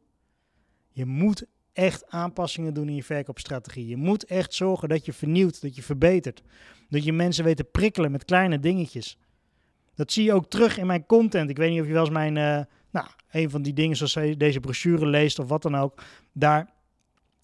Je 0.91 1.07
moet 1.07 1.47
echt 1.75 2.11
aanpassingen 2.11 2.75
doen 2.75 2.89
in 2.89 2.95
je 2.95 3.05
verkoopstrategie. 3.05 3.87
Je 3.87 3.97
moet 3.97 4.25
echt 4.25 4.55
zorgen 4.55 4.89
dat 4.89 5.05
je 5.05 5.13
vernieuwt, 5.13 5.63
dat 5.63 5.77
je 5.77 5.83
verbetert. 5.83 6.43
Dat 6.89 7.05
je 7.05 7.13
mensen 7.13 7.45
weet 7.45 7.57
te 7.57 7.65
prikkelen 7.65 8.11
met 8.11 8.25
kleine 8.25 8.61
dingetjes. 8.61 9.19
Dat 9.95 10.13
zie 10.13 10.25
je 10.25 10.33
ook 10.33 10.51
terug 10.51 10.79
in 10.79 10.87
mijn 10.87 11.07
content. 11.07 11.51
Ik 11.51 11.57
weet 11.57 11.71
niet 11.71 11.81
of 11.81 11.87
je 11.87 11.93
wel 11.93 12.05
eens 12.05 12.11
mijn, 12.11 12.37
uh, 12.37 12.61
nou, 12.91 13.07
een 13.31 13.51
van 13.51 13.63
die 13.63 13.73
dingen 13.73 13.97
zoals 13.97 14.37
deze 14.39 14.61
brochure 14.61 15.07
leest 15.07 15.39
of 15.39 15.49
wat 15.49 15.63
dan 15.63 15.77
ook. 15.77 16.03
Daar 16.33 16.71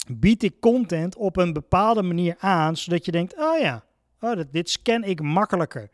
bied 0.09 0.43
ik 0.43 0.61
content 0.61 1.17
op 1.17 1.37
een 1.37 1.53
bepaalde 1.53 2.03
manier 2.03 2.37
aan, 2.39 2.77
zodat 2.77 3.05
je 3.05 3.13
denkt, 3.13 3.37
oh 3.39 3.59
ja, 3.59 3.85
oh, 4.21 4.41
dit 4.51 4.71
scan 4.71 5.05
ik 5.05 5.23
makkelijker 5.23 5.91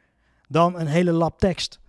dan 0.48 0.78
een 0.78 0.86
hele 0.86 1.12
lap 1.12 1.38
tekst. 1.38 1.80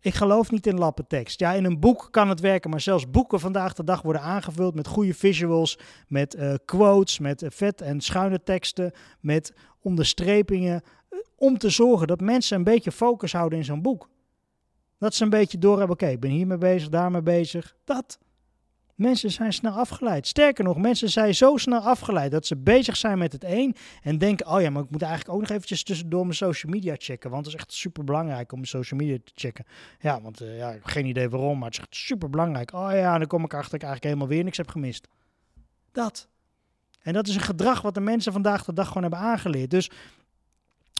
Ik 0.00 0.14
geloof 0.14 0.50
niet 0.50 0.66
in 0.66 0.78
lappen 0.78 1.06
tekst. 1.06 1.40
Ja, 1.40 1.52
in 1.52 1.64
een 1.64 1.80
boek 1.80 2.08
kan 2.10 2.28
het 2.28 2.40
werken, 2.40 2.70
maar 2.70 2.80
zelfs 2.80 3.10
boeken 3.10 3.40
vandaag 3.40 3.74
de 3.74 3.84
dag 3.84 4.02
worden 4.02 4.22
aangevuld 4.22 4.74
met 4.74 4.86
goede 4.86 5.14
visuals, 5.14 5.78
met 6.08 6.34
uh, 6.34 6.54
quotes, 6.64 7.18
met 7.18 7.42
uh, 7.42 7.48
vet 7.52 7.80
en 7.80 8.00
schuine 8.00 8.42
teksten, 8.42 8.92
met 9.20 9.52
onderstrepingen, 9.80 10.82
uh, 11.10 11.18
om 11.36 11.58
te 11.58 11.70
zorgen 11.70 12.06
dat 12.06 12.20
mensen 12.20 12.56
een 12.56 12.64
beetje 12.64 12.92
focus 12.92 13.32
houden 13.32 13.58
in 13.58 13.64
zo'n 13.64 13.82
boek. 13.82 14.08
Dat 14.98 15.14
ze 15.14 15.24
een 15.24 15.30
beetje 15.30 15.58
door 15.58 15.78
hebben, 15.78 15.96
oké, 15.96 16.06
ik 16.06 16.20
ben 16.20 16.30
hiermee 16.30 16.58
bezig, 16.58 16.88
daarmee 16.88 17.22
bezig, 17.22 17.76
dat. 17.84 18.18
Mensen 18.98 19.30
zijn 19.30 19.52
snel 19.52 19.72
afgeleid. 19.72 20.26
Sterker 20.26 20.64
nog, 20.64 20.76
mensen 20.76 21.10
zijn 21.10 21.34
zo 21.34 21.56
snel 21.56 21.80
afgeleid 21.80 22.30
dat 22.30 22.46
ze 22.46 22.56
bezig 22.56 22.96
zijn 22.96 23.18
met 23.18 23.32
het 23.32 23.44
een 23.44 23.76
en 24.02 24.18
denken: 24.18 24.46
oh 24.46 24.60
ja, 24.60 24.70
maar 24.70 24.82
ik 24.82 24.90
moet 24.90 25.02
eigenlijk 25.02 25.34
ook 25.34 25.40
nog 25.40 25.50
eventjes 25.50 25.82
tussendoor 25.82 26.22
mijn 26.22 26.34
social 26.34 26.72
media 26.72 26.94
checken. 26.98 27.30
Want 27.30 27.44
het 27.44 27.54
is 27.54 27.60
echt 27.60 27.72
super 27.72 28.04
belangrijk 28.04 28.52
om 28.52 28.58
mijn 28.58 28.70
social 28.70 29.00
media 29.00 29.16
te 29.24 29.32
checken. 29.34 29.64
Ja, 30.00 30.20
want 30.20 30.42
uh, 30.42 30.58
ja, 30.58 30.76
geen 30.82 31.06
idee 31.06 31.28
waarom, 31.28 31.58
maar 31.58 31.68
het 31.68 31.76
is 31.76 31.84
echt 31.84 31.96
super 31.96 32.30
belangrijk. 32.30 32.72
Oh 32.72 32.90
ja, 32.92 33.18
dan 33.18 33.26
kom 33.26 33.44
ik 33.44 33.54
achter 33.54 33.70
dat 33.70 33.80
ik 33.80 33.86
eigenlijk 33.86 34.04
helemaal 34.04 34.28
weer 34.28 34.44
niks 34.44 34.56
heb 34.56 34.68
gemist. 34.68 35.08
Dat. 35.92 36.28
En 37.00 37.12
dat 37.12 37.28
is 37.28 37.34
een 37.34 37.40
gedrag 37.40 37.82
wat 37.82 37.94
de 37.94 38.00
mensen 38.00 38.32
vandaag 38.32 38.64
de 38.64 38.72
dag 38.72 38.86
gewoon 38.86 39.02
hebben 39.02 39.20
aangeleerd. 39.20 39.70
Dus 39.70 39.90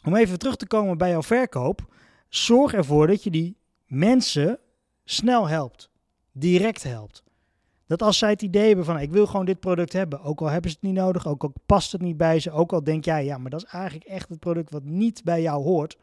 om 0.03 0.15
even 0.15 0.39
terug 0.39 0.55
te 0.55 0.67
komen 0.67 0.97
bij 0.97 1.09
jouw 1.09 1.23
verkoop, 1.23 1.93
zorg 2.29 2.73
ervoor 2.73 3.07
dat 3.07 3.23
je 3.23 3.29
die 3.29 3.57
mensen 3.85 4.59
snel 5.03 5.47
helpt, 5.47 5.89
direct 6.31 6.83
helpt. 6.83 7.23
Dat 7.89 8.01
als 8.01 8.17
zij 8.17 8.29
het 8.29 8.41
idee 8.41 8.67
hebben 8.67 8.85
van 8.85 8.99
ik 8.99 9.11
wil 9.11 9.25
gewoon 9.25 9.45
dit 9.45 9.59
product 9.59 9.93
hebben, 9.93 10.21
ook 10.21 10.41
al 10.41 10.47
hebben 10.47 10.71
ze 10.71 10.77
het 10.79 10.89
niet 10.89 10.99
nodig, 10.99 11.27
ook 11.27 11.43
al 11.43 11.53
past 11.65 11.91
het 11.91 12.01
niet 12.01 12.17
bij 12.17 12.39
ze, 12.39 12.51
ook 12.51 12.71
al 12.71 12.83
denk 12.83 13.05
jij 13.05 13.25
ja, 13.25 13.37
maar 13.37 13.49
dat 13.49 13.63
is 13.63 13.71
eigenlijk 13.71 14.05
echt 14.09 14.29
het 14.29 14.39
product 14.39 14.71
wat 14.71 14.83
niet 14.83 15.23
bij 15.23 15.41
jou 15.41 15.63
hoort, 15.63 15.97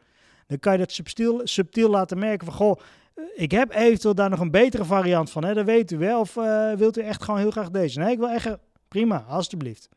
dan 0.47 0.59
kan 0.59 0.71
je 0.71 0.77
dat 0.77 0.91
subtiel, 0.91 1.41
subtiel 1.43 1.89
laten 1.89 2.17
merken 2.19 2.45
van 2.45 2.55
goh, 2.55 2.79
eh, 3.13 3.23
ik 3.35 3.51
heb 3.51 3.73
eventueel 3.73 4.15
daar 4.15 4.29
nog 4.29 4.39
een 4.39 4.51
betere 4.51 4.85
variant 4.85 5.31
van, 5.31 5.43
hè, 5.43 5.53
dat 5.53 5.65
weet 5.65 5.91
u 5.91 5.97
wel, 5.97 6.19
of 6.19 6.35
uh, 6.35 6.73
wilt 6.73 6.97
u 6.97 7.01
echt 7.01 7.23
gewoon 7.23 7.39
heel 7.39 7.51
graag 7.51 7.69
deze? 7.69 7.99
Nee, 7.99 8.11
ik 8.11 8.17
wil 8.19 8.29
echt, 8.29 8.57
prima, 8.87 9.25
alstublieft. 9.27 9.89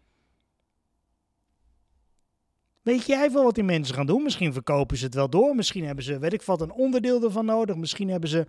Weet 2.82 3.06
jij 3.06 3.30
wel 3.32 3.44
wat 3.44 3.54
die 3.54 3.64
mensen 3.64 3.94
gaan 3.94 4.06
doen? 4.06 4.22
Misschien 4.22 4.52
verkopen 4.52 4.96
ze 4.96 5.04
het 5.04 5.14
wel 5.14 5.30
door. 5.30 5.54
Misschien 5.54 5.84
hebben 5.84 6.04
ze, 6.04 6.18
weet 6.18 6.32
ik 6.32 6.42
wat, 6.42 6.60
een 6.60 6.72
onderdeel 6.72 7.22
ervan 7.22 7.44
nodig. 7.44 7.76
Misschien 7.76 8.10
hebben 8.10 8.30
ze, 8.30 8.46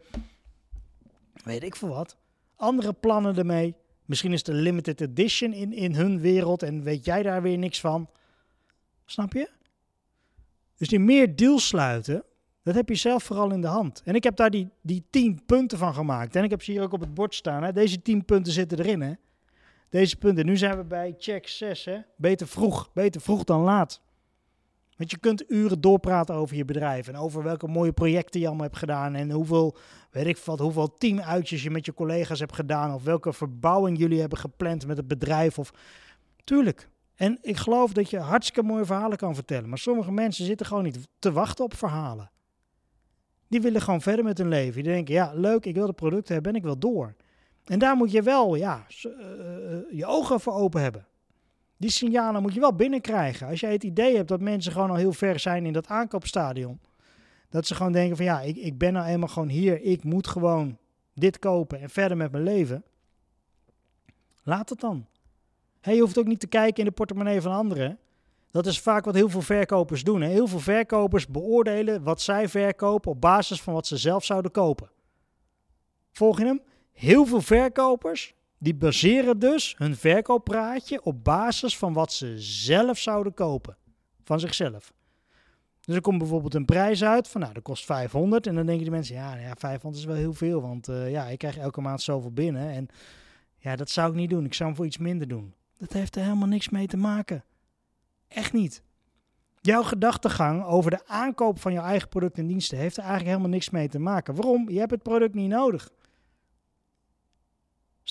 weet 1.44 1.64
ik 1.64 1.76
veel 1.76 1.88
wat, 1.88 2.18
andere 2.62 2.94
plannen 2.94 3.38
ermee. 3.38 3.76
Misschien 4.06 4.34
is 4.34 4.48
een 4.48 4.56
limited 4.56 5.02
edition 5.02 5.54
in, 5.54 5.74
in 5.74 5.96
hun 5.96 6.20
wereld 6.20 6.64
en 6.64 6.84
weet 6.84 7.06
jij 7.06 7.24
daar 7.24 7.42
weer 7.42 7.58
niks 7.58 7.80
van. 7.80 8.10
Snap 9.06 9.34
je? 9.34 9.50
Dus 10.78 10.88
die 10.88 11.00
meer 11.00 11.36
deals 11.36 11.68
sluiten, 11.68 12.24
dat 12.64 12.76
heb 12.76 12.90
je 12.90 12.96
zelf 12.96 13.24
vooral 13.24 13.52
in 13.52 13.62
de 13.62 13.68
hand. 13.68 14.02
En 14.06 14.16
ik 14.16 14.24
heb 14.24 14.36
daar 14.36 14.50
die, 14.50 14.70
die 14.82 15.04
tien 15.10 15.46
punten 15.46 15.78
van 15.78 15.94
gemaakt. 15.94 16.36
En 16.36 16.44
ik 16.44 16.50
heb 16.50 16.64
ze 16.64 16.72
hier 16.72 16.82
ook 16.82 16.94
op 16.94 17.00
het 17.00 17.14
bord 17.14 17.36
staan. 17.36 17.64
Hè. 17.64 17.74
Deze 17.74 18.02
tien 18.02 18.26
punten 18.26 18.54
zitten 18.54 18.80
erin. 18.80 19.02
Hè. 19.02 19.14
Deze 19.90 20.16
punten. 20.16 20.46
Nu 20.46 20.58
zijn 20.58 20.78
we 20.78 20.84
bij 20.84 21.16
check 21.18 21.48
6. 21.48 21.86
Hè. 21.86 22.00
Beter 22.16 22.48
vroeg. 22.48 22.90
Beter 22.94 23.22
vroeg 23.22 23.44
dan 23.44 23.62
laat. 23.62 24.02
Want 25.02 25.14
je 25.14 25.20
kunt 25.20 25.52
uren 25.52 25.82
doorpraten 25.82 26.36
over 26.36 26.56
je 26.56 26.66
bedrijf 26.66 27.08
en 27.08 27.16
over 27.16 27.44
welke 27.44 27.68
mooie 27.68 27.92
projecten 27.92 28.40
je 28.40 28.48
allemaal 28.48 28.66
hebt 28.66 28.78
gedaan 28.78 29.16
en 29.16 29.32
hoeveel, 29.32 29.78
weet 30.12 30.26
ik 30.26 30.38
wat, 30.38 30.60
hoeveel 30.60 30.94
teamuitjes 30.94 31.64
je 31.64 31.72
met 31.72 31.86
je 31.86 31.94
collega's 31.94 32.40
hebt 32.40 32.56
gedaan 32.56 32.94
of 32.94 33.04
welke 33.04 33.34
verbouwing 33.34 33.98
jullie 33.98 34.20
hebben 34.20 34.38
gepland 34.38 34.88
met 34.88 34.98
het 34.98 35.08
bedrijf. 35.08 35.60
Of... 35.60 35.74
Tuurlijk. 36.44 36.90
En 37.16 37.38
ik 37.42 37.58
geloof 37.58 37.94
dat 37.94 38.10
je 38.10 38.20
hartstikke 38.20 38.64
mooie 38.64 38.86
verhalen 38.86 39.18
kan 39.18 39.36
vertellen, 39.36 39.70
maar 39.70 39.78
sommige 39.78 40.12
mensen 40.12 40.46
zitten 40.46 40.66
gewoon 40.66 40.84
niet 40.84 41.08
te 41.20 41.32
wachten 41.32 41.66
op 41.66 41.76
verhalen. 41.76 42.32
Die 43.48 43.62
willen 43.62 43.82
gewoon 43.82 44.02
verder 44.02 44.26
met 44.26 44.38
hun 44.38 44.50
leven. 44.50 44.84
Die 44.84 44.92
denken, 44.92 45.14
ja, 45.14 45.32
leuk, 45.34 45.66
ik 45.66 45.76
wil 45.76 45.88
het 45.88 45.96
product 45.96 46.30
hebben 46.30 46.52
en 46.52 46.58
ik 46.58 46.64
wil 46.64 46.80
door. 46.80 47.16
En 47.66 47.80
daar 47.80 47.96
moet 47.96 48.12
je 48.12 48.22
wel 48.22 48.56
ja, 48.56 48.86
eh, 49.04 49.12
eh, 49.12 49.80
je 49.92 50.06
ogen 50.06 50.40
voor 50.40 50.54
open 50.54 50.82
hebben 50.82 51.06
die 51.82 51.90
signalen 51.90 52.42
moet 52.42 52.54
je 52.54 52.60
wel 52.60 52.74
binnenkrijgen. 52.74 53.48
Als 53.48 53.60
jij 53.60 53.72
het 53.72 53.84
idee 53.84 54.16
hebt 54.16 54.28
dat 54.28 54.42
mensen 54.42 54.72
gewoon 54.72 54.90
al 54.90 54.96
heel 54.96 55.14
ver 55.14 55.40
zijn 55.40 55.66
in 55.66 55.74
dat 55.74 55.88
aankoopstadion. 55.88 56.80
Dat 57.50 57.68
ze 57.68 57.76
gewoon 57.76 57.92
denken 57.92 58.16
van 58.16 58.26
ja, 58.26 58.42
ik, 58.42 58.56
ik 58.56 58.78
ben 58.78 58.94
nou 58.94 59.08
eenmaal 59.08 59.28
gewoon 59.28 59.50
hier. 59.50 59.82
Ik 59.82 60.04
moet 60.04 60.28
gewoon 60.28 60.78
dit 61.14 61.40
kopen 61.40 61.80
en 61.80 61.90
verder 61.90 62.18
met 62.18 62.32
mijn 62.32 62.44
leven. 62.44 62.84
Laat 64.44 64.70
het 64.70 64.80
dan. 64.80 65.06
Hey, 65.80 65.96
je 65.96 66.02
hoeft 66.02 66.18
ook 66.18 66.26
niet 66.26 66.40
te 66.40 66.48
kijken 66.48 66.78
in 66.78 66.86
de 66.86 66.92
portemonnee 66.92 67.42
van 67.42 67.52
anderen. 67.52 68.00
Dat 68.52 68.66
is 68.66 68.80
vaak 68.80 69.06
wat 69.06 69.16
heel 69.16 69.30
veel 69.30 69.42
verkopers 69.42 70.04
doen. 70.04 70.22
Heel 70.22 70.48
veel 70.48 70.60
verkopers 70.60 71.28
beoordelen 71.28 72.04
wat 72.04 72.22
zij 72.22 72.50
verkopen 72.50 73.12
op 73.12 73.22
basis 73.22 73.62
van 73.62 73.74
wat 73.74 73.88
ze 73.88 73.98
zelf 73.98 74.26
zouden 74.26 74.52
kopen. 74.52 74.90
Volg 76.12 76.40
je 76.40 76.46
hem? 76.46 76.62
Heel 76.92 77.26
veel 77.26 77.42
verkopers 77.42 78.34
die 78.62 78.76
baseren 78.76 79.40
dus 79.40 79.76
hun 79.78 79.96
verkooppraatje 79.96 81.04
op 81.04 81.24
basis 81.24 81.78
van 81.78 81.94
wat 81.94 82.14
ze 82.14 82.40
zelf 82.40 82.98
zouden 82.98 83.34
kopen. 83.34 83.78
Van 84.24 84.40
zichzelf. 84.40 84.94
Dus 85.82 85.96
er 85.96 86.02
komt 86.02 86.18
bijvoorbeeld 86.18 86.54
een 86.54 86.66
prijs 86.66 87.04
uit 87.04 87.28
van, 87.28 87.42
nou, 87.42 87.54
dat 87.54 87.64
kost 87.64 87.86
500. 87.86 88.48
En 88.48 88.56
dan 88.56 88.66
denken 88.66 88.84
die 88.84 88.94
mensen, 88.94 89.16
ja, 89.16 89.36
ja 89.36 89.56
500 89.58 90.04
is 90.04 90.10
wel 90.10 90.16
heel 90.16 90.34
veel, 90.34 90.62
want 90.62 90.90
uh, 90.90 91.12
ja, 91.12 91.26
ik 91.26 91.38
krijg 91.38 91.58
elke 91.58 91.82
maand 91.82 92.02
zoveel 92.02 92.32
binnen. 92.32 92.70
En 92.70 92.88
ja, 93.58 93.76
dat 93.76 93.90
zou 93.90 94.10
ik 94.10 94.16
niet 94.16 94.30
doen. 94.30 94.46
Ik 94.46 94.54
zou 94.54 94.70
hem 94.70 94.78
voor 94.78 94.86
iets 94.86 94.98
minder 94.98 95.28
doen. 95.28 95.54
Dat 95.78 95.94
heeft 95.94 96.16
er 96.16 96.24
helemaal 96.24 96.48
niks 96.48 96.70
mee 96.70 96.88
te 96.88 96.98
maken. 96.98 97.44
Echt 98.28 98.54
niet. 98.54 98.84
Jouw 99.62 99.84
gedachtegang 99.84 100.66
over 100.66 100.92
de 100.92 101.08
aankoop 101.08 101.60
van 101.60 101.74
jouw 101.74 101.84
eigen 101.84 102.10
producten 102.10 102.44
en 102.44 102.50
diensten 102.50 102.78
heeft 102.78 102.98
er 102.98 103.04
eigenlijk 103.04 103.32
helemaal 103.32 103.54
niks 103.54 103.70
mee 103.70 103.88
te 103.88 104.00
maken. 104.00 104.36
Waarom? 104.36 104.70
Je 104.70 104.80
hebt 104.80 104.92
het 104.92 105.04
product 105.04 105.34
niet 105.34 105.50
nodig. 105.50 105.90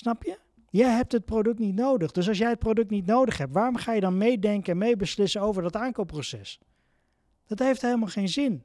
Snap 0.01 0.23
je? 0.23 0.37
Jij 0.69 0.95
hebt 0.95 1.11
het 1.11 1.25
product 1.25 1.59
niet 1.59 1.75
nodig. 1.75 2.11
Dus 2.11 2.27
als 2.27 2.37
jij 2.37 2.49
het 2.49 2.59
product 2.59 2.89
niet 2.89 3.05
nodig 3.05 3.37
hebt, 3.37 3.53
waarom 3.53 3.75
ga 3.75 3.93
je 3.93 4.01
dan 4.01 4.17
meedenken 4.17 4.71
en 4.71 4.77
meebeslissen 4.77 5.41
over 5.41 5.61
dat 5.61 5.75
aankoopproces? 5.75 6.59
Dat 7.47 7.59
heeft 7.59 7.81
helemaal 7.81 8.07
geen 8.07 8.29
zin. 8.29 8.63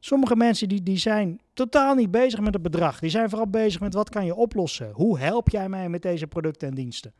Sommige 0.00 0.36
mensen 0.36 0.68
die, 0.68 0.82
die 0.82 0.96
zijn 0.96 1.40
totaal 1.52 1.94
niet 1.94 2.10
bezig 2.10 2.40
met 2.40 2.54
het 2.54 2.62
bedrag. 2.62 2.98
Die 2.98 3.10
zijn 3.10 3.28
vooral 3.28 3.46
bezig 3.48 3.80
met 3.80 3.94
wat 3.94 4.08
kan 4.08 4.24
je 4.24 4.34
oplossen. 4.34 4.90
Hoe 4.92 5.18
help 5.18 5.48
jij 5.48 5.68
mij 5.68 5.88
met 5.88 6.02
deze 6.02 6.26
producten 6.26 6.68
en 6.68 6.74
diensten? 6.74 7.14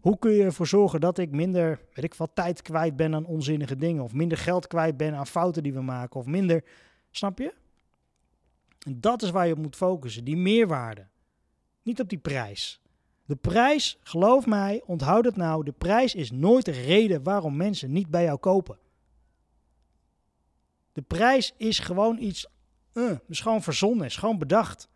Hoe 0.00 0.18
kun 0.18 0.32
je 0.32 0.44
ervoor 0.44 0.66
zorgen 0.66 1.00
dat 1.00 1.18
ik 1.18 1.30
minder, 1.30 1.80
weet 1.94 2.04
ik 2.04 2.14
wat, 2.14 2.30
tijd 2.34 2.62
kwijt 2.62 2.96
ben 2.96 3.14
aan 3.14 3.26
onzinnige 3.26 3.76
dingen? 3.76 4.02
Of 4.02 4.12
minder 4.12 4.38
geld 4.38 4.66
kwijt 4.66 4.96
ben 4.96 5.14
aan 5.14 5.26
fouten 5.26 5.62
die 5.62 5.72
we 5.72 5.82
maken? 5.82 6.20
Of 6.20 6.26
minder, 6.26 6.64
snap 7.10 7.38
je? 7.38 7.54
En 8.86 9.00
dat 9.00 9.22
is 9.22 9.30
waar 9.30 9.46
je 9.46 9.52
op 9.52 9.58
moet 9.58 9.76
focussen, 9.76 10.24
die 10.24 10.36
meerwaarde. 10.36 11.10
Niet 11.82 12.00
op 12.00 12.08
die 12.08 12.18
prijs. 12.18 12.80
De 13.24 13.36
prijs, 13.36 13.98
geloof 14.02 14.46
mij, 14.46 14.82
onthoud 14.86 15.24
het 15.24 15.36
nou, 15.36 15.64
de 15.64 15.72
prijs 15.72 16.14
is 16.14 16.30
nooit 16.30 16.64
de 16.64 16.70
reden 16.70 17.22
waarom 17.22 17.56
mensen 17.56 17.92
niet 17.92 18.08
bij 18.08 18.24
jou 18.24 18.38
kopen. 18.38 18.78
De 20.92 21.02
prijs 21.02 21.54
is 21.56 21.78
gewoon 21.78 22.18
iets, 22.18 22.46
uh, 22.94 23.10
is 23.28 23.40
gewoon 23.40 23.62
verzonnen, 23.62 24.06
is 24.06 24.16
gewoon 24.16 24.38
bedacht. 24.38 24.88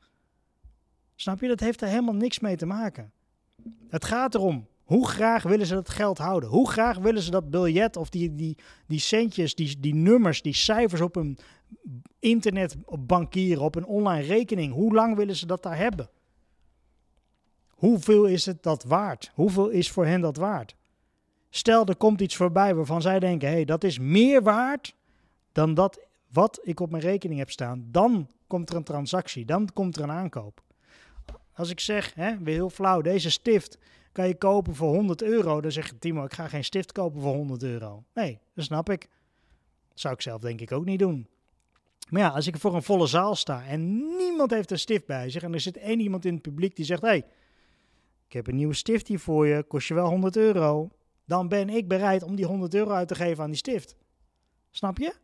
Snap 1.14 1.40
je? 1.40 1.48
Dat 1.48 1.60
heeft 1.60 1.80
er 1.80 1.88
helemaal 1.88 2.14
niks 2.14 2.38
mee 2.38 2.56
te 2.56 2.66
maken. 2.66 3.12
Het 3.88 4.04
gaat 4.04 4.34
erom, 4.34 4.66
hoe 4.84 5.08
graag 5.08 5.42
willen 5.42 5.66
ze 5.66 5.74
dat 5.74 5.88
geld 5.88 6.18
houden? 6.18 6.48
Hoe 6.48 6.70
graag 6.70 6.98
willen 6.98 7.22
ze 7.22 7.30
dat 7.30 7.50
biljet 7.50 7.96
of 7.96 8.08
die, 8.08 8.34
die, 8.34 8.56
die 8.86 8.98
centjes, 8.98 9.54
die, 9.54 9.80
die 9.80 9.94
nummers, 9.94 10.42
die 10.42 10.54
cijfers 10.54 11.00
op 11.00 11.16
een 11.16 11.38
internetbankier, 12.18 13.60
op 13.60 13.74
een 13.74 13.86
online 13.86 14.26
rekening, 14.26 14.72
hoe 14.72 14.94
lang 14.94 15.16
willen 15.16 15.36
ze 15.36 15.46
dat 15.46 15.62
daar 15.62 15.76
hebben? 15.76 16.10
Hoeveel 17.86 18.24
is 18.24 18.46
het 18.46 18.62
dat 18.62 18.84
waard? 18.84 19.30
Hoeveel 19.34 19.68
is 19.68 19.90
voor 19.90 20.06
hen 20.06 20.20
dat 20.20 20.36
waard? 20.36 20.74
Stel, 21.50 21.86
er 21.86 21.96
komt 21.96 22.20
iets 22.20 22.36
voorbij 22.36 22.74
waarvan 22.74 23.02
zij 23.02 23.18
denken: 23.18 23.48
hé, 23.48 23.54
hey, 23.54 23.64
dat 23.64 23.84
is 23.84 23.98
meer 23.98 24.42
waard 24.42 24.94
dan 25.52 25.74
dat 25.74 26.00
wat 26.32 26.60
ik 26.62 26.80
op 26.80 26.90
mijn 26.90 27.02
rekening 27.02 27.38
heb 27.38 27.50
staan. 27.50 27.88
Dan 27.90 28.30
komt 28.46 28.70
er 28.70 28.76
een 28.76 28.84
transactie, 28.84 29.44
dan 29.44 29.68
komt 29.72 29.96
er 29.96 30.02
een 30.02 30.10
aankoop. 30.10 30.62
Als 31.54 31.70
ik 31.70 31.80
zeg, 31.80 32.14
hè, 32.14 32.38
weer 32.38 32.54
heel 32.54 32.70
flauw, 32.70 33.00
deze 33.00 33.30
stift 33.30 33.78
kan 34.12 34.28
je 34.28 34.34
kopen 34.34 34.74
voor 34.74 34.94
100 34.94 35.22
euro, 35.22 35.60
dan 35.60 35.72
zeg 35.72 35.86
je 35.86 35.98
Timo, 35.98 36.24
ik 36.24 36.32
ga 36.32 36.48
geen 36.48 36.64
stift 36.64 36.92
kopen 36.92 37.20
voor 37.20 37.34
100 37.34 37.62
euro. 37.62 38.04
Nee, 38.14 38.38
dat 38.54 38.64
snap 38.64 38.90
ik. 38.90 39.08
Dat 39.88 40.00
zou 40.00 40.14
ik 40.14 40.22
zelf 40.22 40.40
denk 40.40 40.60
ik 40.60 40.72
ook 40.72 40.84
niet 40.84 40.98
doen. 40.98 41.28
Maar 42.08 42.22
ja, 42.22 42.28
als 42.28 42.46
ik 42.46 42.58
voor 42.58 42.74
een 42.74 42.82
volle 42.82 43.06
zaal 43.06 43.34
sta 43.34 43.66
en 43.66 44.06
niemand 44.16 44.50
heeft 44.50 44.70
een 44.70 44.78
stift 44.78 45.06
bij 45.06 45.30
zich 45.30 45.42
en 45.42 45.52
er 45.52 45.60
zit 45.60 45.76
één 45.76 46.00
iemand 46.00 46.24
in 46.24 46.32
het 46.32 46.42
publiek 46.42 46.76
die 46.76 46.84
zegt: 46.84 47.02
hé, 47.02 47.08
hey, 47.08 47.24
heb 48.36 48.46
een 48.46 48.56
nieuwe 48.56 48.74
stift 48.74 49.08
hier 49.08 49.18
voor 49.18 49.46
je, 49.46 49.62
kost 49.62 49.88
je 49.88 49.94
wel 49.94 50.08
100 50.08 50.36
euro. 50.36 50.88
Dan 51.24 51.48
ben 51.48 51.68
ik 51.68 51.88
bereid 51.88 52.22
om 52.22 52.36
die 52.36 52.44
100 52.44 52.74
euro 52.74 52.90
uit 52.90 53.08
te 53.08 53.14
geven 53.14 53.42
aan 53.42 53.50
die 53.50 53.58
stift. 53.58 53.96
Snap 54.70 54.98
je? 54.98 55.14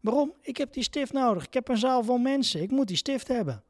Waarom? 0.00 0.34
Ik 0.40 0.56
heb 0.56 0.72
die 0.72 0.82
stift 0.82 1.12
nodig. 1.12 1.46
Ik 1.46 1.54
heb 1.54 1.68
een 1.68 1.78
zaal 1.78 2.04
vol 2.04 2.18
mensen. 2.18 2.62
Ik 2.62 2.70
moet 2.70 2.88
die 2.88 2.96
stift 2.96 3.28
hebben. 3.28 3.64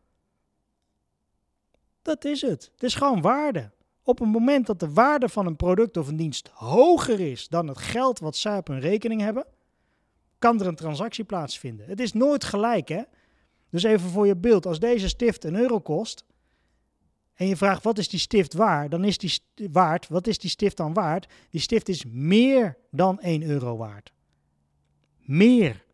Dat 2.02 2.24
is 2.24 2.40
het. 2.40 2.70
Het 2.72 2.82
is 2.82 2.94
gewoon 2.94 3.20
waarde. 3.20 3.70
Op 4.02 4.18
het 4.18 4.28
moment 4.28 4.66
dat 4.66 4.80
de 4.80 4.92
waarde 4.92 5.28
van 5.28 5.46
een 5.46 5.56
product 5.56 5.96
of 5.96 6.08
een 6.08 6.16
dienst 6.16 6.48
hoger 6.48 7.20
is 7.20 7.48
dan 7.48 7.68
het 7.68 7.78
geld 7.78 8.18
wat 8.18 8.36
zij 8.36 8.56
op 8.56 8.66
hun 8.66 8.80
rekening 8.80 9.20
hebben, 9.20 9.46
kan 10.38 10.60
er 10.60 10.66
een 10.66 10.74
transactie 10.74 11.24
plaatsvinden. 11.24 11.88
Het 11.88 12.00
is 12.00 12.12
nooit 12.12 12.44
gelijk, 12.44 12.88
hè? 12.88 13.02
Dus 13.70 13.82
even 13.82 14.10
voor 14.10 14.26
je 14.26 14.36
beeld, 14.36 14.66
als 14.66 14.78
deze 14.78 15.08
stift 15.08 15.44
een 15.44 15.56
euro 15.56 15.80
kost, 15.80 16.24
en 17.36 17.46
je 17.46 17.56
vraagt 17.56 17.82
wat 17.82 17.98
is 17.98 18.08
die 18.08 18.18
stift 18.18 18.54
waard, 18.54 18.90
dan 18.90 19.04
is 19.04 19.18
die 19.18 19.40
waard, 19.72 20.08
wat 20.08 20.26
is 20.26 20.38
die 20.38 20.50
stift 20.50 20.76
dan 20.76 20.92
waard? 20.92 21.26
Die 21.50 21.60
stift 21.60 21.88
is 21.88 22.04
meer 22.04 22.76
dan 22.90 23.20
1 23.20 23.42
euro 23.42 23.76
waard. 23.76 24.12
Meer. 25.18 25.84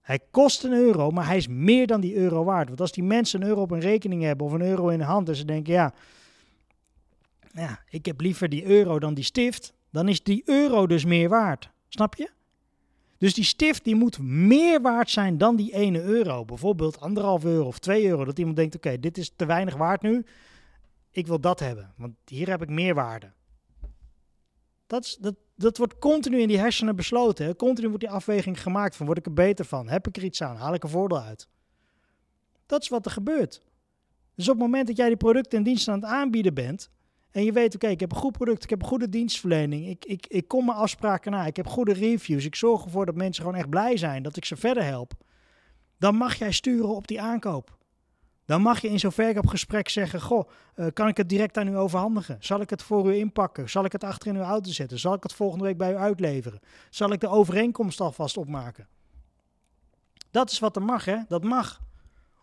Hij 0.00 0.20
kost 0.30 0.64
een 0.64 0.72
euro, 0.72 1.10
maar 1.10 1.26
hij 1.26 1.36
is 1.36 1.48
meer 1.48 1.86
dan 1.86 2.00
die 2.00 2.14
euro 2.14 2.44
waard. 2.44 2.68
Want 2.68 2.80
als 2.80 2.92
die 2.92 3.04
mensen 3.04 3.42
een 3.42 3.48
euro 3.48 3.60
op 3.60 3.70
een 3.70 3.80
rekening 3.80 4.22
hebben 4.22 4.46
of 4.46 4.52
een 4.52 4.62
euro 4.62 4.88
in 4.88 4.98
de 4.98 5.04
hand 5.04 5.28
en 5.28 5.36
ze 5.36 5.44
denken, 5.44 5.72
ja, 5.72 5.94
Ja, 7.52 7.80
ik 7.88 8.06
heb 8.06 8.20
liever 8.20 8.48
die 8.48 8.64
euro 8.64 8.98
dan 8.98 9.14
die 9.14 9.24
stift. 9.24 9.72
Dan 9.90 10.08
is 10.08 10.22
die 10.22 10.42
euro 10.44 10.86
dus 10.86 11.04
meer 11.04 11.28
waard. 11.28 11.70
Snap 11.88 12.14
je? 12.14 12.30
Dus 13.18 13.34
die 13.34 13.44
stift 13.44 13.84
die 13.84 13.94
moet 13.94 14.18
meer 14.18 14.80
waard 14.80 15.10
zijn 15.10 15.38
dan 15.38 15.56
die 15.56 15.74
ene 15.74 16.02
euro. 16.02 16.44
Bijvoorbeeld 16.44 17.00
anderhalf 17.00 17.44
euro 17.44 17.66
of 17.66 17.78
twee 17.78 18.06
euro. 18.06 18.24
Dat 18.24 18.38
iemand 18.38 18.56
denkt, 18.56 18.76
oké, 18.76 19.00
dit 19.00 19.18
is 19.18 19.32
te 19.36 19.46
weinig 19.46 19.76
waard 19.76 20.02
nu. 20.02 20.24
Ik 21.10 21.26
wil 21.26 21.40
dat 21.40 21.60
hebben, 21.60 21.92
want 21.96 22.14
hier 22.24 22.48
heb 22.48 22.62
ik 22.62 22.68
meer 22.68 22.94
waarde. 22.94 23.32
Dat, 24.86 25.04
is, 25.04 25.16
dat, 25.20 25.34
dat 25.54 25.78
wordt 25.78 25.98
continu 25.98 26.40
in 26.40 26.48
die 26.48 26.58
hersenen 26.58 26.96
besloten. 26.96 27.46
Hè? 27.46 27.56
Continu 27.56 27.88
wordt 27.88 28.02
die 28.02 28.12
afweging 28.12 28.62
gemaakt 28.62 28.96
van, 28.96 29.06
word 29.06 29.18
ik 29.18 29.26
er 29.26 29.32
beter 29.32 29.64
van? 29.64 29.88
Heb 29.88 30.06
ik 30.06 30.16
er 30.16 30.24
iets 30.24 30.42
aan? 30.42 30.56
Haal 30.56 30.74
ik 30.74 30.82
er 30.82 30.88
voordeel 30.88 31.20
uit? 31.20 31.48
Dat 32.66 32.82
is 32.82 32.88
wat 32.88 33.04
er 33.04 33.10
gebeurt. 33.10 33.62
Dus 34.34 34.48
op 34.48 34.54
het 34.54 34.62
moment 34.62 34.86
dat 34.86 34.96
jij 34.96 35.06
die 35.06 35.16
producten 35.16 35.58
en 35.58 35.64
diensten 35.64 35.92
aan 35.92 36.00
het 36.00 36.08
aanbieden 36.08 36.54
bent, 36.54 36.90
en 37.36 37.44
je 37.44 37.52
weet, 37.52 37.74
oké, 37.74 37.86
ik 37.86 38.00
heb 38.00 38.10
een 38.10 38.16
goed 38.16 38.32
product, 38.32 38.64
ik 38.64 38.70
heb 38.70 38.82
een 38.82 38.88
goede 38.88 39.08
dienstverlening, 39.08 39.86
ik, 39.86 40.04
ik, 40.04 40.26
ik 40.26 40.48
kom 40.48 40.64
mijn 40.64 40.78
afspraken 40.78 41.32
na, 41.32 41.46
ik 41.46 41.56
heb 41.56 41.66
goede 41.66 41.92
reviews, 41.92 42.44
ik 42.44 42.54
zorg 42.54 42.84
ervoor 42.84 43.06
dat 43.06 43.14
mensen 43.14 43.44
gewoon 43.44 43.58
echt 43.58 43.70
blij 43.70 43.96
zijn, 43.96 44.22
dat 44.22 44.36
ik 44.36 44.44
ze 44.44 44.56
verder 44.56 44.84
help. 44.84 45.12
Dan 45.98 46.14
mag 46.14 46.34
jij 46.34 46.52
sturen 46.52 46.88
op 46.88 47.06
die 47.06 47.20
aankoop. 47.20 47.76
Dan 48.44 48.62
mag 48.62 48.80
je 48.80 48.88
in 48.88 48.98
zo'n 48.98 49.12
verkoopgesprek 49.12 49.88
zeggen, 49.88 50.20
goh, 50.20 50.48
uh, 50.76 50.86
kan 50.92 51.08
ik 51.08 51.16
het 51.16 51.28
direct 51.28 51.56
aan 51.56 51.68
u 51.68 51.76
overhandigen? 51.76 52.36
Zal 52.40 52.60
ik 52.60 52.70
het 52.70 52.82
voor 52.82 53.14
u 53.14 53.16
inpakken? 53.16 53.70
Zal 53.70 53.84
ik 53.84 53.92
het 53.92 54.04
achter 54.04 54.28
in 54.28 54.36
uw 54.36 54.42
auto 54.42 54.70
zetten? 54.70 54.98
Zal 54.98 55.14
ik 55.14 55.22
het 55.22 55.32
volgende 55.32 55.64
week 55.64 55.76
bij 55.76 55.92
u 55.92 55.96
uitleveren? 55.96 56.60
Zal 56.90 57.12
ik 57.12 57.20
de 57.20 57.28
overeenkomst 57.28 58.00
alvast 58.00 58.36
opmaken? 58.36 58.88
Dat 60.30 60.50
is 60.50 60.58
wat 60.58 60.76
er 60.76 60.82
mag, 60.82 61.04
hè? 61.04 61.18
Dat 61.28 61.44
mag 61.44 61.80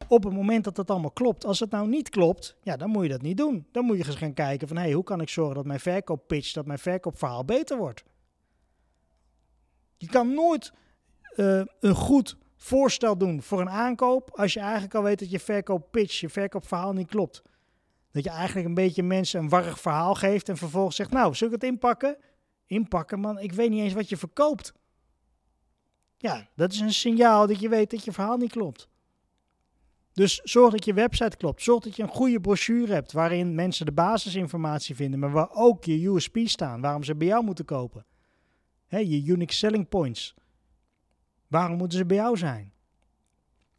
op 0.08 0.24
het 0.24 0.34
moment 0.34 0.64
dat 0.64 0.78
het 0.78 0.90
allemaal 0.90 1.12
klopt. 1.12 1.46
Als 1.46 1.60
het 1.60 1.72
nou 1.72 1.88
niet 1.88 2.10
klopt, 2.10 2.56
ja, 2.62 2.78
dan 2.78 2.90
moet 2.90 3.04
je 3.04 3.10
dat 3.10 3.22
niet 3.22 3.38
doen. 3.38 3.68
Dan 3.72 3.86
moet 3.86 3.98
je 3.98 4.06
eens 4.06 4.16
gaan 4.16 4.34
kijken 4.34 4.68
van, 4.68 4.78
hé, 4.78 4.84
hey, 4.84 4.94
hoe 4.94 5.04
kan 5.04 5.22
ik 5.22 5.30
zorgen 5.30 5.56
dat 5.56 5.66
mijn 5.66 5.80
verkooppitch, 5.80 6.54
dat 6.54 6.66
mijn 6.66 6.80
verkoopverhaal 6.80 7.46
beter 7.46 7.78
wordt? 7.78 8.04
Je 9.98 10.08
kan 10.08 10.34
nooit 10.34 10.74
uh, 11.36 11.62
een 11.80 11.96
goed 11.96 12.38
voorstel 12.56 13.18
doen 13.18 13.42
voor 13.42 13.62
een 13.62 13.70
aankoop 13.70 14.40
als 14.40 14.54
je 14.54 14.60
eigenlijk 14.60 14.96
al 14.96 15.04
weet 15.04 15.20
dat 15.20 15.32
je 15.32 15.40
verkooppitch, 15.40 16.20
je 16.20 16.30
verkoopverhaal 16.30 16.94
niet 16.94 17.08
klopt. 17.08 17.42
Dat 18.12 18.24
je 18.24 18.30
eigenlijk 18.30 18.68
een 18.68 18.74
beetje 18.74 19.04
mensen 19.04 19.40
een 19.40 19.50
warrig 19.50 19.80
verhaal 19.80 20.16
geeft 20.16 20.50
en 20.50 20.58
vervolgens 20.58 20.96
zegt, 20.96 21.12
nou, 21.12 21.36
zul 21.36 21.48
ik 21.48 21.54
het 21.54 21.64
inpakken? 21.64 22.18
Inpakken, 22.66 23.20
man, 23.20 23.40
ik 23.40 23.54
weet 23.54 23.70
niet 23.70 23.82
eens 23.82 23.94
wat 23.94 24.10
je 24.10 24.18
verkoopt. 24.18 24.74
Ja, 26.18 26.48
dat 26.56 26.72
is 26.72 26.80
een 26.80 26.94
signaal 26.94 27.48
dat 27.48 27.60
je 27.60 27.70
weet 27.70 27.92
dat 27.92 28.04
je 28.04 28.12
verhaal 28.12 28.38
niet 28.38 28.52
klopt. 28.52 28.88
Dus 30.14 30.42
zorg 30.44 30.72
dat 30.72 30.86
je 30.86 30.94
website 30.94 31.38
klopt. 31.38 31.64
Zorg 31.64 31.84
dat 31.84 31.96
je 31.96 32.04
een 32.04 32.10
goede 32.10 32.40
brochure 32.40 32.94
hebt 32.94 33.12
waarin 33.12 33.56
mensen 33.56 33.86
de 33.86 33.92
basisinformatie 33.92 34.96
vinden, 34.96 35.20
maar 35.20 35.32
waar 35.32 35.50
ook 35.52 35.84
je 35.84 36.08
USP 36.08 36.38
staan, 36.44 36.82
waarom 36.82 37.04
ze 37.04 37.16
bij 37.16 37.28
jou 37.28 37.44
moeten 37.44 37.66
kopen. 37.66 38.06
je 38.88 39.24
unique 39.26 39.54
selling 39.54 39.90
points. 39.90 40.36
Waarom 41.48 41.78
moeten 41.78 41.98
ze 41.98 42.06
bij 42.06 42.18
jou 42.18 42.38
zijn? 42.38 42.72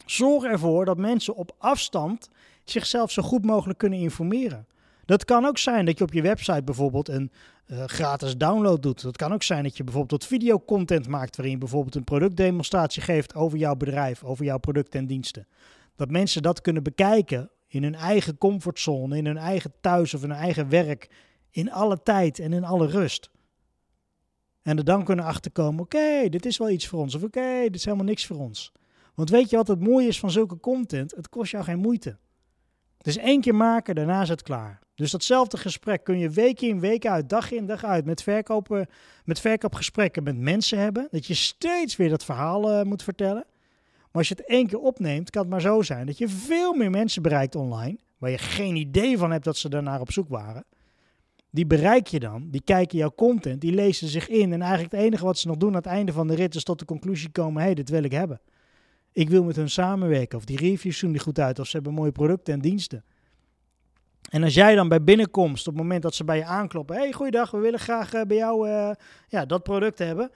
Zorg 0.07 0.45
ervoor 0.45 0.85
dat 0.85 0.99
mensen 0.99 1.35
op 1.35 1.55
afstand 1.59 2.29
zichzelf 2.65 3.11
zo 3.11 3.23
goed 3.23 3.45
mogelijk 3.45 3.79
kunnen 3.79 3.99
informeren. 3.99 4.67
Dat 5.05 5.25
kan 5.25 5.45
ook 5.45 5.59
zijn 5.59 5.85
dat 5.85 5.99
je 5.99 6.05
op 6.05 6.13
je 6.13 6.23
website 6.23 6.63
bijvoorbeeld 6.63 7.09
een 7.09 7.31
uh, 7.67 7.85
gratis 7.85 8.37
download 8.37 8.83
doet. 8.83 9.03
Dat 9.03 9.17
kan 9.17 9.33
ook 9.33 9.43
zijn 9.43 9.63
dat 9.63 9.77
je 9.77 9.85
bijvoorbeeld 9.85 10.21
wat 10.21 10.31
videocontent 10.31 11.09
maakt 11.09 11.37
waarin 11.37 11.55
je 11.55 11.61
bijvoorbeeld 11.61 11.95
een 11.95 12.05
productdemonstratie 12.05 13.03
geeft 13.03 13.35
over 13.35 13.59
jouw 13.59 13.75
bedrijf, 13.75 14.25
over 14.25 14.45
jouw 14.45 14.59
producten 14.59 15.01
en 15.01 15.07
diensten 15.07 15.47
dat 15.97 16.11
mensen 16.11 16.43
dat 16.43 16.61
kunnen 16.61 16.83
bekijken 16.83 17.51
in 17.67 17.83
hun 17.83 17.95
eigen 17.95 18.39
comfortzone, 18.39 19.17
in 19.17 19.27
hun 19.27 19.37
eigen 19.37 19.73
thuis 19.81 20.15
of 20.15 20.23
in 20.23 20.31
hun 20.31 20.39
eigen 20.39 20.69
werk, 20.69 21.11
in 21.51 21.73
alle 21.73 22.03
tijd 22.03 22.39
en 22.39 22.53
in 22.53 22.65
alle 22.65 22.87
rust. 22.87 23.31
En 24.63 24.79
er 24.79 24.85
dan 24.85 25.05
kunnen 25.05 25.25
achterkomen, 25.25 25.83
oké, 25.83 26.29
dit 26.29 26.47
is 26.47 26.59
wel 26.59 26.71
iets 26.71 26.87
voor 26.87 27.01
ons. 27.01 27.15
Of 27.15 27.23
oké, 27.23 27.63
dit 27.63 27.75
is 27.75 27.85
helemaal 27.85 28.07
niks 28.07 28.27
voor 28.27 28.39
ons. 28.39 28.73
Want 29.15 29.31
weet 29.31 29.51
je 29.51 29.57
wat 29.57 29.69
het 29.69 29.81
mooie 29.81 30.07
is 30.07 30.19
van 30.19 30.31
zulke 30.31 30.61
content? 30.61 31.15
Het 31.17 31.29
kost 31.29 31.51
jou 31.51 31.65
geen 31.65 31.79
moeite. 31.79 32.17
Het 32.99 33.07
is 33.07 33.17
één 33.17 33.41
keer 33.41 33.55
maken, 33.55 33.95
daarna 33.95 34.23
is 34.23 34.29
het 34.29 34.43
klaar. 34.43 34.83
Dus 34.95 35.11
datzelfde 35.11 35.57
gesprek 35.57 36.05
kun 36.05 36.19
je 36.19 36.31
week 36.31 36.61
in, 36.61 36.81
week 36.81 37.07
uit, 37.07 37.29
dag 37.29 37.51
in, 37.51 37.67
dag 37.67 37.85
uit 37.85 38.05
met, 38.05 38.23
verkopen, 38.23 38.87
met 39.25 39.41
verkoopgesprekken 39.41 40.23
met 40.23 40.37
mensen 40.37 40.79
hebben. 40.79 41.09
Dat 41.11 41.27
je 41.27 41.35
steeds 41.35 41.97
weer 41.97 42.09
dat 42.09 42.25
verhaal 42.25 42.71
uh, 42.71 42.83
moet 42.83 43.03
vertellen. 43.03 43.45
Als 44.15 44.29
je 44.29 44.35
het 44.35 44.47
één 44.47 44.67
keer 44.67 44.79
opneemt, 44.79 45.31
kan 45.31 45.43
het 45.43 45.51
maar 45.51 45.61
zo 45.61 45.83
zijn 45.83 46.07
dat 46.07 46.19
je 46.19 46.29
veel 46.29 46.75
meer 46.75 46.91
mensen 46.91 47.23
bereikt 47.23 47.55
online, 47.55 47.99
waar 48.19 48.31
je 48.31 48.39
geen 48.39 48.77
idee 48.77 49.19
van 49.19 49.31
hebt 49.31 49.45
dat 49.45 49.57
ze 49.57 49.69
daarnaar 49.69 50.01
op 50.01 50.13
zoek 50.13 50.29
waren. 50.29 50.65
Die 51.51 51.67
bereik 51.67 52.07
je 52.07 52.21
dan, 52.21 52.51
die 52.51 52.63
kijken 52.65 52.99
jouw 52.99 53.13
content, 53.17 53.61
die 53.61 53.73
lezen 53.73 54.09
zich 54.09 54.29
in. 54.29 54.53
En 54.53 54.61
eigenlijk 54.63 54.93
het 54.93 55.01
enige 55.01 55.25
wat 55.25 55.39
ze 55.39 55.47
nog 55.47 55.57
doen 55.57 55.69
aan 55.69 55.75
het 55.75 55.87
einde 55.87 56.13
van 56.13 56.27
de 56.27 56.35
rit 56.35 56.55
is 56.55 56.63
tot 56.63 56.79
de 56.79 56.85
conclusie 56.85 57.31
komen: 57.31 57.61
hé, 57.61 57.67
hey, 57.67 57.75
dit 57.75 57.89
wil 57.89 58.03
ik 58.03 58.13
hebben. 58.13 58.41
Ik 59.13 59.31
wil 59.31 59.45
met 59.45 59.57
hun 59.57 59.71
samenwerken. 59.71 60.39
Of 60.39 60.45
die 60.45 60.57
reviews 60.57 60.99
zien 60.99 61.15
er 61.15 61.21
goed 61.21 61.39
uit. 61.39 61.59
Of 61.59 61.67
ze 61.67 61.77
hebben 61.77 61.95
mooie 61.95 62.13
producten 62.13 62.55
en 62.55 62.61
diensten. 62.61 63.05
En 64.31 64.43
als 64.43 64.55
jij 64.55 64.75
dan 64.75 64.89
bij 64.89 65.05
binnenkomst, 65.05 65.67
op 65.67 65.75
het 65.75 65.83
moment 65.83 66.03
dat 66.03 66.15
ze 66.15 66.25
bij 66.25 66.37
je 66.37 66.45
aankloppen: 66.45 66.97
hey, 66.97 67.13
goeiedag, 67.13 67.51
we 67.51 67.59
willen 67.59 67.81
graag 67.81 68.15
eh, 68.15 68.23
bij 68.23 68.37
jou 68.37 68.69
uh, 68.69 68.91
ja, 69.29 69.47
dat 69.47 69.63
product 69.63 69.99
hebben. 69.99 70.31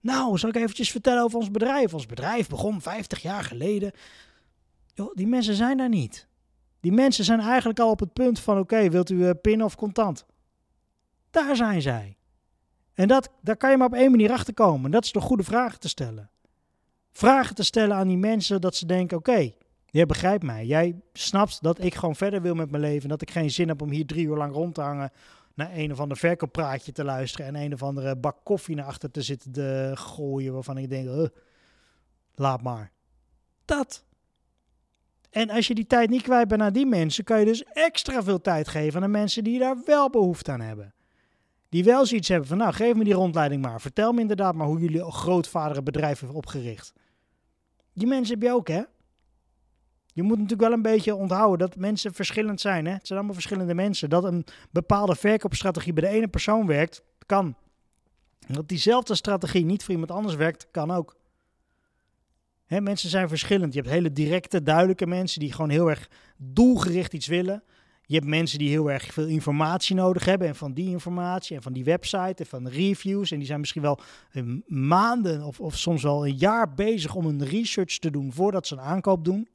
Nou, 0.00 0.38
zal 0.38 0.48
ik 0.48 0.56
eventjes 0.56 0.90
vertellen 0.90 1.22
over 1.22 1.38
ons 1.38 1.50
bedrijf. 1.50 1.94
Ons 1.94 2.06
bedrijf 2.06 2.48
begon 2.48 2.80
50 2.80 3.22
jaar 3.22 3.44
geleden. 3.44 3.92
Die 5.14 5.26
mensen 5.26 5.54
zijn 5.54 5.76
daar 5.76 5.88
niet. 5.88 6.28
Die 6.80 6.92
mensen 6.92 7.24
zijn 7.24 7.40
eigenlijk 7.40 7.78
al 7.78 7.90
op 7.90 8.00
het 8.00 8.12
punt 8.12 8.40
van: 8.40 8.58
oké, 8.58 8.90
wilt 8.90 9.10
u 9.10 9.14
uh, 9.14 9.30
pin 9.42 9.64
of 9.64 9.76
contant? 9.76 10.26
Daar 11.30 11.56
zijn 11.56 11.82
zij. 11.82 12.16
En 12.94 13.08
dat, 13.08 13.30
daar 13.42 13.56
kan 13.56 13.70
je 13.70 13.76
maar 13.76 13.86
op 13.86 13.94
één 13.94 14.10
manier 14.10 14.32
achter 14.32 14.54
komen. 14.54 14.90
Dat 14.90 15.04
is 15.04 15.12
door 15.12 15.22
goede 15.22 15.42
vragen 15.42 15.80
te 15.80 15.88
stellen. 15.88 16.30
Vragen 17.10 17.54
te 17.54 17.62
stellen 17.62 17.96
aan 17.96 18.08
die 18.08 18.16
mensen 18.16 18.60
dat 18.60 18.76
ze 18.76 18.86
denken: 18.86 19.16
oké, 19.16 19.52
jij 19.86 20.06
begrijpt 20.06 20.44
mij. 20.44 20.66
Jij 20.66 21.00
snapt 21.12 21.62
dat 21.62 21.84
ik 21.84 21.94
gewoon 21.94 22.16
verder 22.16 22.42
wil 22.42 22.54
met 22.54 22.70
mijn 22.70 22.82
leven. 22.82 23.08
Dat 23.08 23.22
ik 23.22 23.30
geen 23.30 23.50
zin 23.50 23.68
heb 23.68 23.82
om 23.82 23.90
hier 23.90 24.06
drie 24.06 24.26
uur 24.26 24.36
lang 24.36 24.52
rond 24.52 24.74
te 24.74 24.80
hangen 24.80 25.12
naar 25.54 25.70
een 25.72 25.92
of 25.92 26.00
ander 26.00 26.16
verkooppraatje 26.16 26.92
te 26.92 27.04
luisteren 27.04 27.46
en 27.46 27.54
een 27.54 27.72
of 27.72 27.82
andere 27.82 28.16
bak 28.16 28.36
koffie 28.42 28.76
naar 28.76 28.84
achter 28.84 29.10
te 29.10 29.22
zitten 29.22 29.52
te 29.52 29.90
gooien 29.94 30.52
waarvan 30.52 30.78
ik 30.78 30.88
denk, 30.88 31.30
laat 32.34 32.62
maar. 32.62 32.92
Dat. 33.64 34.04
En 35.30 35.50
als 35.50 35.66
je 35.66 35.74
die 35.74 35.86
tijd 35.86 36.10
niet 36.10 36.22
kwijt 36.22 36.48
bent 36.48 36.60
naar 36.60 36.72
die 36.72 36.86
mensen, 36.86 37.24
kan 37.24 37.38
je 37.38 37.44
dus 37.44 37.64
extra 37.64 38.22
veel 38.22 38.40
tijd 38.40 38.68
geven 38.68 39.02
aan 39.02 39.10
mensen 39.10 39.44
die 39.44 39.58
daar 39.58 39.82
wel 39.84 40.10
behoefte 40.10 40.52
aan 40.52 40.60
hebben. 40.60 40.94
Die 41.68 41.84
wel 41.84 42.06
zoiets 42.06 42.28
hebben 42.28 42.48
van, 42.48 42.58
nou, 42.58 42.72
geef 42.72 42.94
me 42.94 43.04
die 43.04 43.12
rondleiding 43.12 43.62
maar. 43.62 43.80
Vertel 43.80 44.12
me 44.12 44.20
inderdaad 44.20 44.54
maar 44.54 44.66
hoe 44.66 44.80
jullie 44.80 45.10
grootvader 45.10 45.76
een 45.76 45.84
bedrijf 45.84 46.20
heeft 46.20 46.32
opgericht. 46.32 46.92
Die 47.92 48.06
mensen 48.06 48.34
heb 48.34 48.42
je 48.42 48.52
ook, 48.52 48.68
hè? 48.68 48.82
Je 50.12 50.22
moet 50.22 50.36
natuurlijk 50.36 50.68
wel 50.68 50.72
een 50.72 50.82
beetje 50.82 51.14
onthouden 51.14 51.68
dat 51.68 51.76
mensen 51.76 52.14
verschillend 52.14 52.60
zijn. 52.60 52.86
Hè? 52.86 52.92
Het 52.92 53.06
zijn 53.06 53.18
allemaal 53.18 53.36
verschillende 53.36 53.74
mensen. 53.74 54.10
Dat 54.10 54.24
een 54.24 54.44
bepaalde 54.70 55.14
verkoopstrategie 55.14 55.92
bij 55.92 56.10
de 56.10 56.16
ene 56.16 56.28
persoon 56.28 56.66
werkt, 56.66 57.02
kan. 57.26 57.54
Dat 58.46 58.68
diezelfde 58.68 59.14
strategie 59.14 59.64
niet 59.64 59.84
voor 59.84 59.92
iemand 59.92 60.10
anders 60.10 60.34
werkt, 60.34 60.66
kan 60.70 60.90
ook. 60.90 61.16
Hè, 62.66 62.80
mensen 62.80 63.10
zijn 63.10 63.28
verschillend. 63.28 63.72
Je 63.72 63.80
hebt 63.80 63.92
hele 63.92 64.12
directe, 64.12 64.62
duidelijke 64.62 65.06
mensen 65.06 65.40
die 65.40 65.52
gewoon 65.52 65.70
heel 65.70 65.90
erg 65.90 66.10
doelgericht 66.36 67.12
iets 67.12 67.26
willen. 67.26 67.62
Je 68.02 68.14
hebt 68.14 68.28
mensen 68.28 68.58
die 68.58 68.68
heel 68.68 68.90
erg 68.90 69.12
veel 69.12 69.26
informatie 69.26 69.96
nodig 69.96 70.24
hebben. 70.24 70.48
En 70.48 70.54
van 70.54 70.72
die 70.72 70.90
informatie 70.90 71.56
en 71.56 71.62
van 71.62 71.72
die 71.72 71.84
website 71.84 72.42
en 72.42 72.46
van 72.46 72.64
de 72.64 72.70
reviews. 72.70 73.30
En 73.30 73.38
die 73.38 73.46
zijn 73.46 73.60
misschien 73.60 73.82
wel 73.82 74.00
maanden 74.66 75.42
of, 75.42 75.60
of 75.60 75.76
soms 75.76 76.02
wel 76.02 76.26
een 76.26 76.36
jaar 76.36 76.74
bezig 76.74 77.14
om 77.14 77.26
een 77.26 77.44
research 77.44 77.98
te 77.98 78.10
doen 78.10 78.32
voordat 78.32 78.66
ze 78.66 78.74
een 78.74 78.80
aankoop 78.80 79.24
doen. 79.24 79.48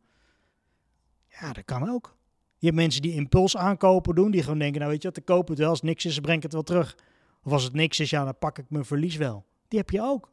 Ja, 1.39 1.53
dat 1.53 1.65
kan 1.65 1.89
ook. 1.89 2.15
Je 2.57 2.65
hebt 2.65 2.79
mensen 2.79 3.01
die 3.01 3.13
impuls 3.13 3.57
aankopen 3.57 4.15
doen, 4.15 4.31
die 4.31 4.43
gewoon 4.43 4.59
denken, 4.59 4.79
nou 4.79 4.91
weet 4.91 5.01
je 5.01 5.07
wat, 5.07 5.17
ik 5.17 5.25
koop 5.25 5.47
het 5.47 5.57
wel. 5.57 5.69
Als 5.69 5.81
niks 5.81 6.05
is, 6.05 6.19
breng 6.19 6.37
ik 6.37 6.43
het 6.43 6.53
wel 6.53 6.63
terug. 6.63 6.97
Of 7.43 7.51
als 7.51 7.63
het 7.63 7.73
niks 7.73 7.99
is, 7.99 8.09
ja, 8.09 8.23
dan 8.23 8.37
pak 8.37 8.57
ik 8.57 8.65
mijn 8.69 8.85
verlies 8.85 9.15
wel. 9.15 9.45
Die 9.67 9.79
heb 9.79 9.89
je 9.89 10.01
ook. 10.01 10.31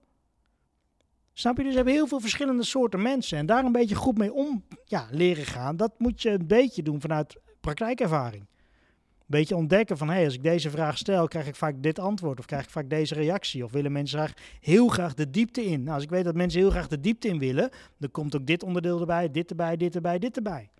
Snap 1.32 1.56
je? 1.56 1.62
Dus 1.62 1.74
hebt 1.74 1.88
heel 1.88 2.06
veel 2.06 2.20
verschillende 2.20 2.62
soorten 2.64 3.02
mensen. 3.02 3.38
En 3.38 3.46
daar 3.46 3.64
een 3.64 3.72
beetje 3.72 3.94
goed 3.94 4.18
mee 4.18 4.32
om 4.32 4.64
ja, 4.84 5.06
leren 5.10 5.44
gaan, 5.44 5.76
dat 5.76 5.98
moet 5.98 6.22
je 6.22 6.30
een 6.30 6.46
beetje 6.46 6.82
doen 6.82 7.00
vanuit 7.00 7.36
praktijkervaring. 7.60 8.42
Een 8.42 9.38
beetje 9.38 9.56
ontdekken 9.56 9.96
van, 9.96 10.08
hé, 10.08 10.14
hey, 10.14 10.24
als 10.24 10.34
ik 10.34 10.42
deze 10.42 10.70
vraag 10.70 10.98
stel, 10.98 11.28
krijg 11.28 11.46
ik 11.46 11.54
vaak 11.54 11.82
dit 11.82 11.98
antwoord. 11.98 12.38
Of 12.38 12.46
krijg 12.46 12.64
ik 12.64 12.70
vaak 12.70 12.90
deze 12.90 13.14
reactie. 13.14 13.64
Of 13.64 13.72
willen 13.72 13.92
mensen 13.92 14.18
graag 14.18 14.32
heel 14.60 14.88
graag 14.88 15.14
de 15.14 15.30
diepte 15.30 15.64
in. 15.64 15.82
Nou, 15.82 15.94
als 15.94 16.02
ik 16.02 16.10
weet 16.10 16.24
dat 16.24 16.34
mensen 16.34 16.60
heel 16.60 16.70
graag 16.70 16.88
de 16.88 17.00
diepte 17.00 17.28
in 17.28 17.38
willen, 17.38 17.70
dan 17.98 18.10
komt 18.10 18.36
ook 18.36 18.46
dit 18.46 18.62
onderdeel 18.62 19.00
erbij, 19.00 19.30
dit 19.30 19.50
erbij, 19.50 19.76
dit 19.76 19.94
erbij, 19.94 20.18
dit 20.18 20.36
erbij. 20.36 20.70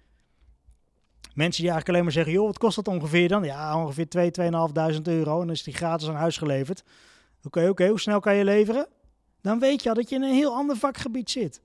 Mensen 1.35 1.63
die 1.63 1.71
eigenlijk 1.71 1.89
alleen 1.89 2.03
maar 2.03 2.13
zeggen, 2.13 2.33
joh, 2.33 2.47
wat 2.47 2.59
kost 2.59 2.77
dat 2.77 2.89
ongeveer 2.89 3.29
dan? 3.29 3.45
Ja, 3.45 3.77
ongeveer 3.77 4.09
2, 4.09 4.31
2.500 4.41 5.03
euro. 5.03 5.41
En 5.41 5.47
dan 5.47 5.51
is 5.51 5.63
die 5.63 5.75
gratis 5.75 6.09
aan 6.09 6.15
huis 6.15 6.37
geleverd. 6.37 6.83
Oké, 7.43 7.69
oké, 7.69 7.89
hoe 7.89 8.01
snel 8.01 8.21
kan 8.21 8.35
je 8.35 8.45
leveren? 8.45 8.87
Dan 9.41 9.59
weet 9.59 9.83
je 9.83 9.89
al 9.89 9.95
dat 9.95 10.09
je 10.09 10.15
in 10.15 10.23
een 10.23 10.35
heel 10.35 10.55
ander 10.55 10.77
vakgebied 10.77 11.31
zit. 11.31 11.61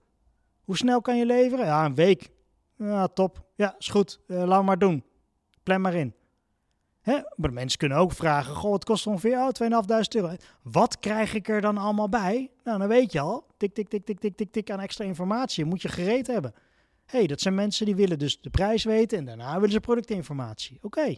Hoe 0.64 0.78
snel 0.78 1.02
kan 1.02 1.18
je 1.18 1.26
leveren? 1.26 1.66
Ja, 1.66 1.86
een 1.86 1.96
week. 1.96 2.30
Ja, 2.78 3.08
top. 3.08 3.46
Ja, 3.56 3.76
is 3.80 3.88
goed. 3.88 4.20
Uh, 4.28 4.44
laat 4.44 4.64
maar 4.64 4.80
doen. 4.80 5.04
Plan 5.64 5.82
maar 5.82 5.94
in. 5.94 6.14
Hè? 7.02 7.20
Maar 7.36 7.54
mensen 7.54 7.80
kunnen 7.80 7.98
ook 7.98 8.12
vragen, 8.12 8.56
goh, 8.56 8.74
het 8.74 8.86
kost 8.86 9.08
ongeveer 9.08 9.38
oh, 9.38 9.50
2.500 9.64 10.00
euro. 10.10 10.36
Wat 10.62 11.00
krijg 11.00 11.34
ik 11.34 11.48
er 11.48 11.62
dan 11.62 11.78
allemaal 11.78 12.10
bij? 12.10 12.52
Nou, 12.64 12.80
dan 12.80 12.88
weet 12.88 13.12
je 13.12 13.20
al, 13.20 13.46
tik, 13.58 13.74
tik, 13.74 13.90
tik, 13.90 14.06
tik, 14.06 14.20
tik, 14.20 14.36
tik, 14.36 14.52
tik 14.52 14.72
aan 14.72 14.80
extra 14.80 15.06
informatie. 15.06 15.66
Moet 15.66 15.82
je 15.82 15.88
gereed 15.88 16.28
hebben. 16.28 16.54
Hey, 17.08 17.28
dat 17.28 17.42
zijn 17.42 17.56
mensen 17.56 17.86
die 17.86 17.96
willen 17.96 18.20
dus 18.20 18.42
de 18.42 18.50
prijs 18.50 18.84
weten 18.84 19.18
en 19.18 19.26
daarna 19.26 19.54
willen 19.54 19.72
ze 19.72 19.80
productinformatie. 19.80 20.78
Oké. 20.82 21.16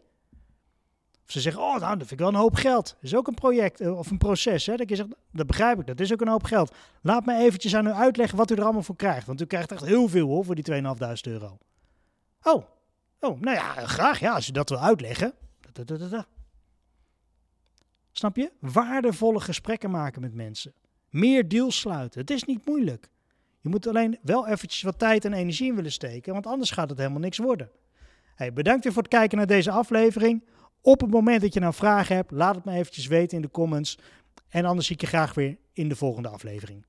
Of 1.26 1.36
ze 1.36 1.42
zeggen, 1.42 1.62
oh, 1.62 1.80
nou, 1.80 1.98
dat 1.98 2.08
vind 2.08 2.12
ik 2.12 2.20
wel 2.20 2.28
een 2.28 2.36
hoop 2.36 2.56
geld. 2.56 2.86
Dat 2.86 3.04
is 3.04 3.16
ook 3.16 3.28
een 3.28 3.34
project 3.34 3.82
eh, 3.82 3.98
of 3.98 4.12
een 4.12 4.18
proces. 4.18 4.66
Hè? 4.66 4.76
Dat 4.76 4.90
je 4.90 4.96
zegt, 4.96 5.10
dat 5.32 5.48
begrijp 5.48 5.80
ik, 5.80 5.88
dat 5.88 6.00
is 6.00 6.14
ook 6.14 6.22
een 6.22 6.28
hoop 6.28 6.44
geld. 6.44 6.76
Laat 7.02 7.26
me 7.26 7.38
eventjes 7.38 7.76
aan 7.76 7.88
u 7.88 7.92
uitleggen 7.92 8.38
wat 8.38 8.52
u 8.52 8.56
er 8.56 8.64
allemaal 8.64 8.84
voor 8.84 8.96
krijgt. 8.96 9.28
Want 9.28 9.42
u 9.42 9.46
krijgt 9.46 9.72
echt 9.72 9.86
heel 9.86 10.08
veel 10.08 10.28
hoor, 10.28 10.46
voor 10.46 10.56
die 10.56 10.72
2.500 10.72 10.82
euro. 11.22 11.58
Oh, 12.44 12.64
oh, 13.20 13.40
nou 13.40 13.56
ja, 13.56 13.74
graag 13.88 14.20
ja, 14.20 14.34
als 14.34 14.50
u 14.50 14.52
dat 14.52 14.70
wil 14.70 14.80
uitleggen. 14.80 15.34
Snap 18.12 18.36
je? 18.36 18.52
Waardevolle 18.60 19.40
gesprekken 19.40 19.92
maken 19.92 20.22
met 20.22 20.34
mensen. 20.34 20.74
Meer 21.10 21.48
deals 21.48 21.80
sluiten. 21.80 22.22
Het 22.22 22.30
is 22.30 22.44
niet 22.44 22.66
moeilijk. 22.66 23.10
Je 23.62 23.70
moet 23.70 23.88
alleen 23.88 24.18
wel 24.22 24.48
eventjes 24.48 24.82
wat 24.82 25.00
tijd 25.00 25.26
en 25.26 25.34
energie 25.34 25.68
in 25.68 25.76
willen 25.76 25.92
steken, 25.92 26.34
want 26.34 26.48
anders 26.48 26.72
gaat 26.72 26.90
het 26.90 26.98
helemaal 26.98 27.20
niks 27.20 27.38
worden. 27.38 27.70
Hey, 28.36 28.54
bedankt 28.54 28.84
weer 28.84 28.94
voor 28.94 29.02
het 29.02 29.12
kijken 29.12 29.38
naar 29.38 29.48
deze 29.48 29.72
aflevering. 29.72 30.44
Op 30.82 31.02
het 31.02 31.12
moment 31.12 31.42
dat 31.42 31.54
je 31.54 31.60
nou 31.60 31.74
vragen 31.74 32.16
hebt, 32.16 32.32
laat 32.32 32.56
het 32.56 32.66
me 32.66 32.72
eventjes 32.72 33.08
weten 33.08 33.38
in 33.38 33.42
de 33.42 33.52
comments. 33.52 33.98
En 34.50 34.66
anders 34.66 34.88
zie 34.88 34.96
ik 34.96 35.02
je 35.02 35.08
graag 35.08 35.34
weer 35.34 35.58
in 35.74 35.90
de 35.90 35.96
volgende 35.96 36.30
aflevering. 36.30 36.86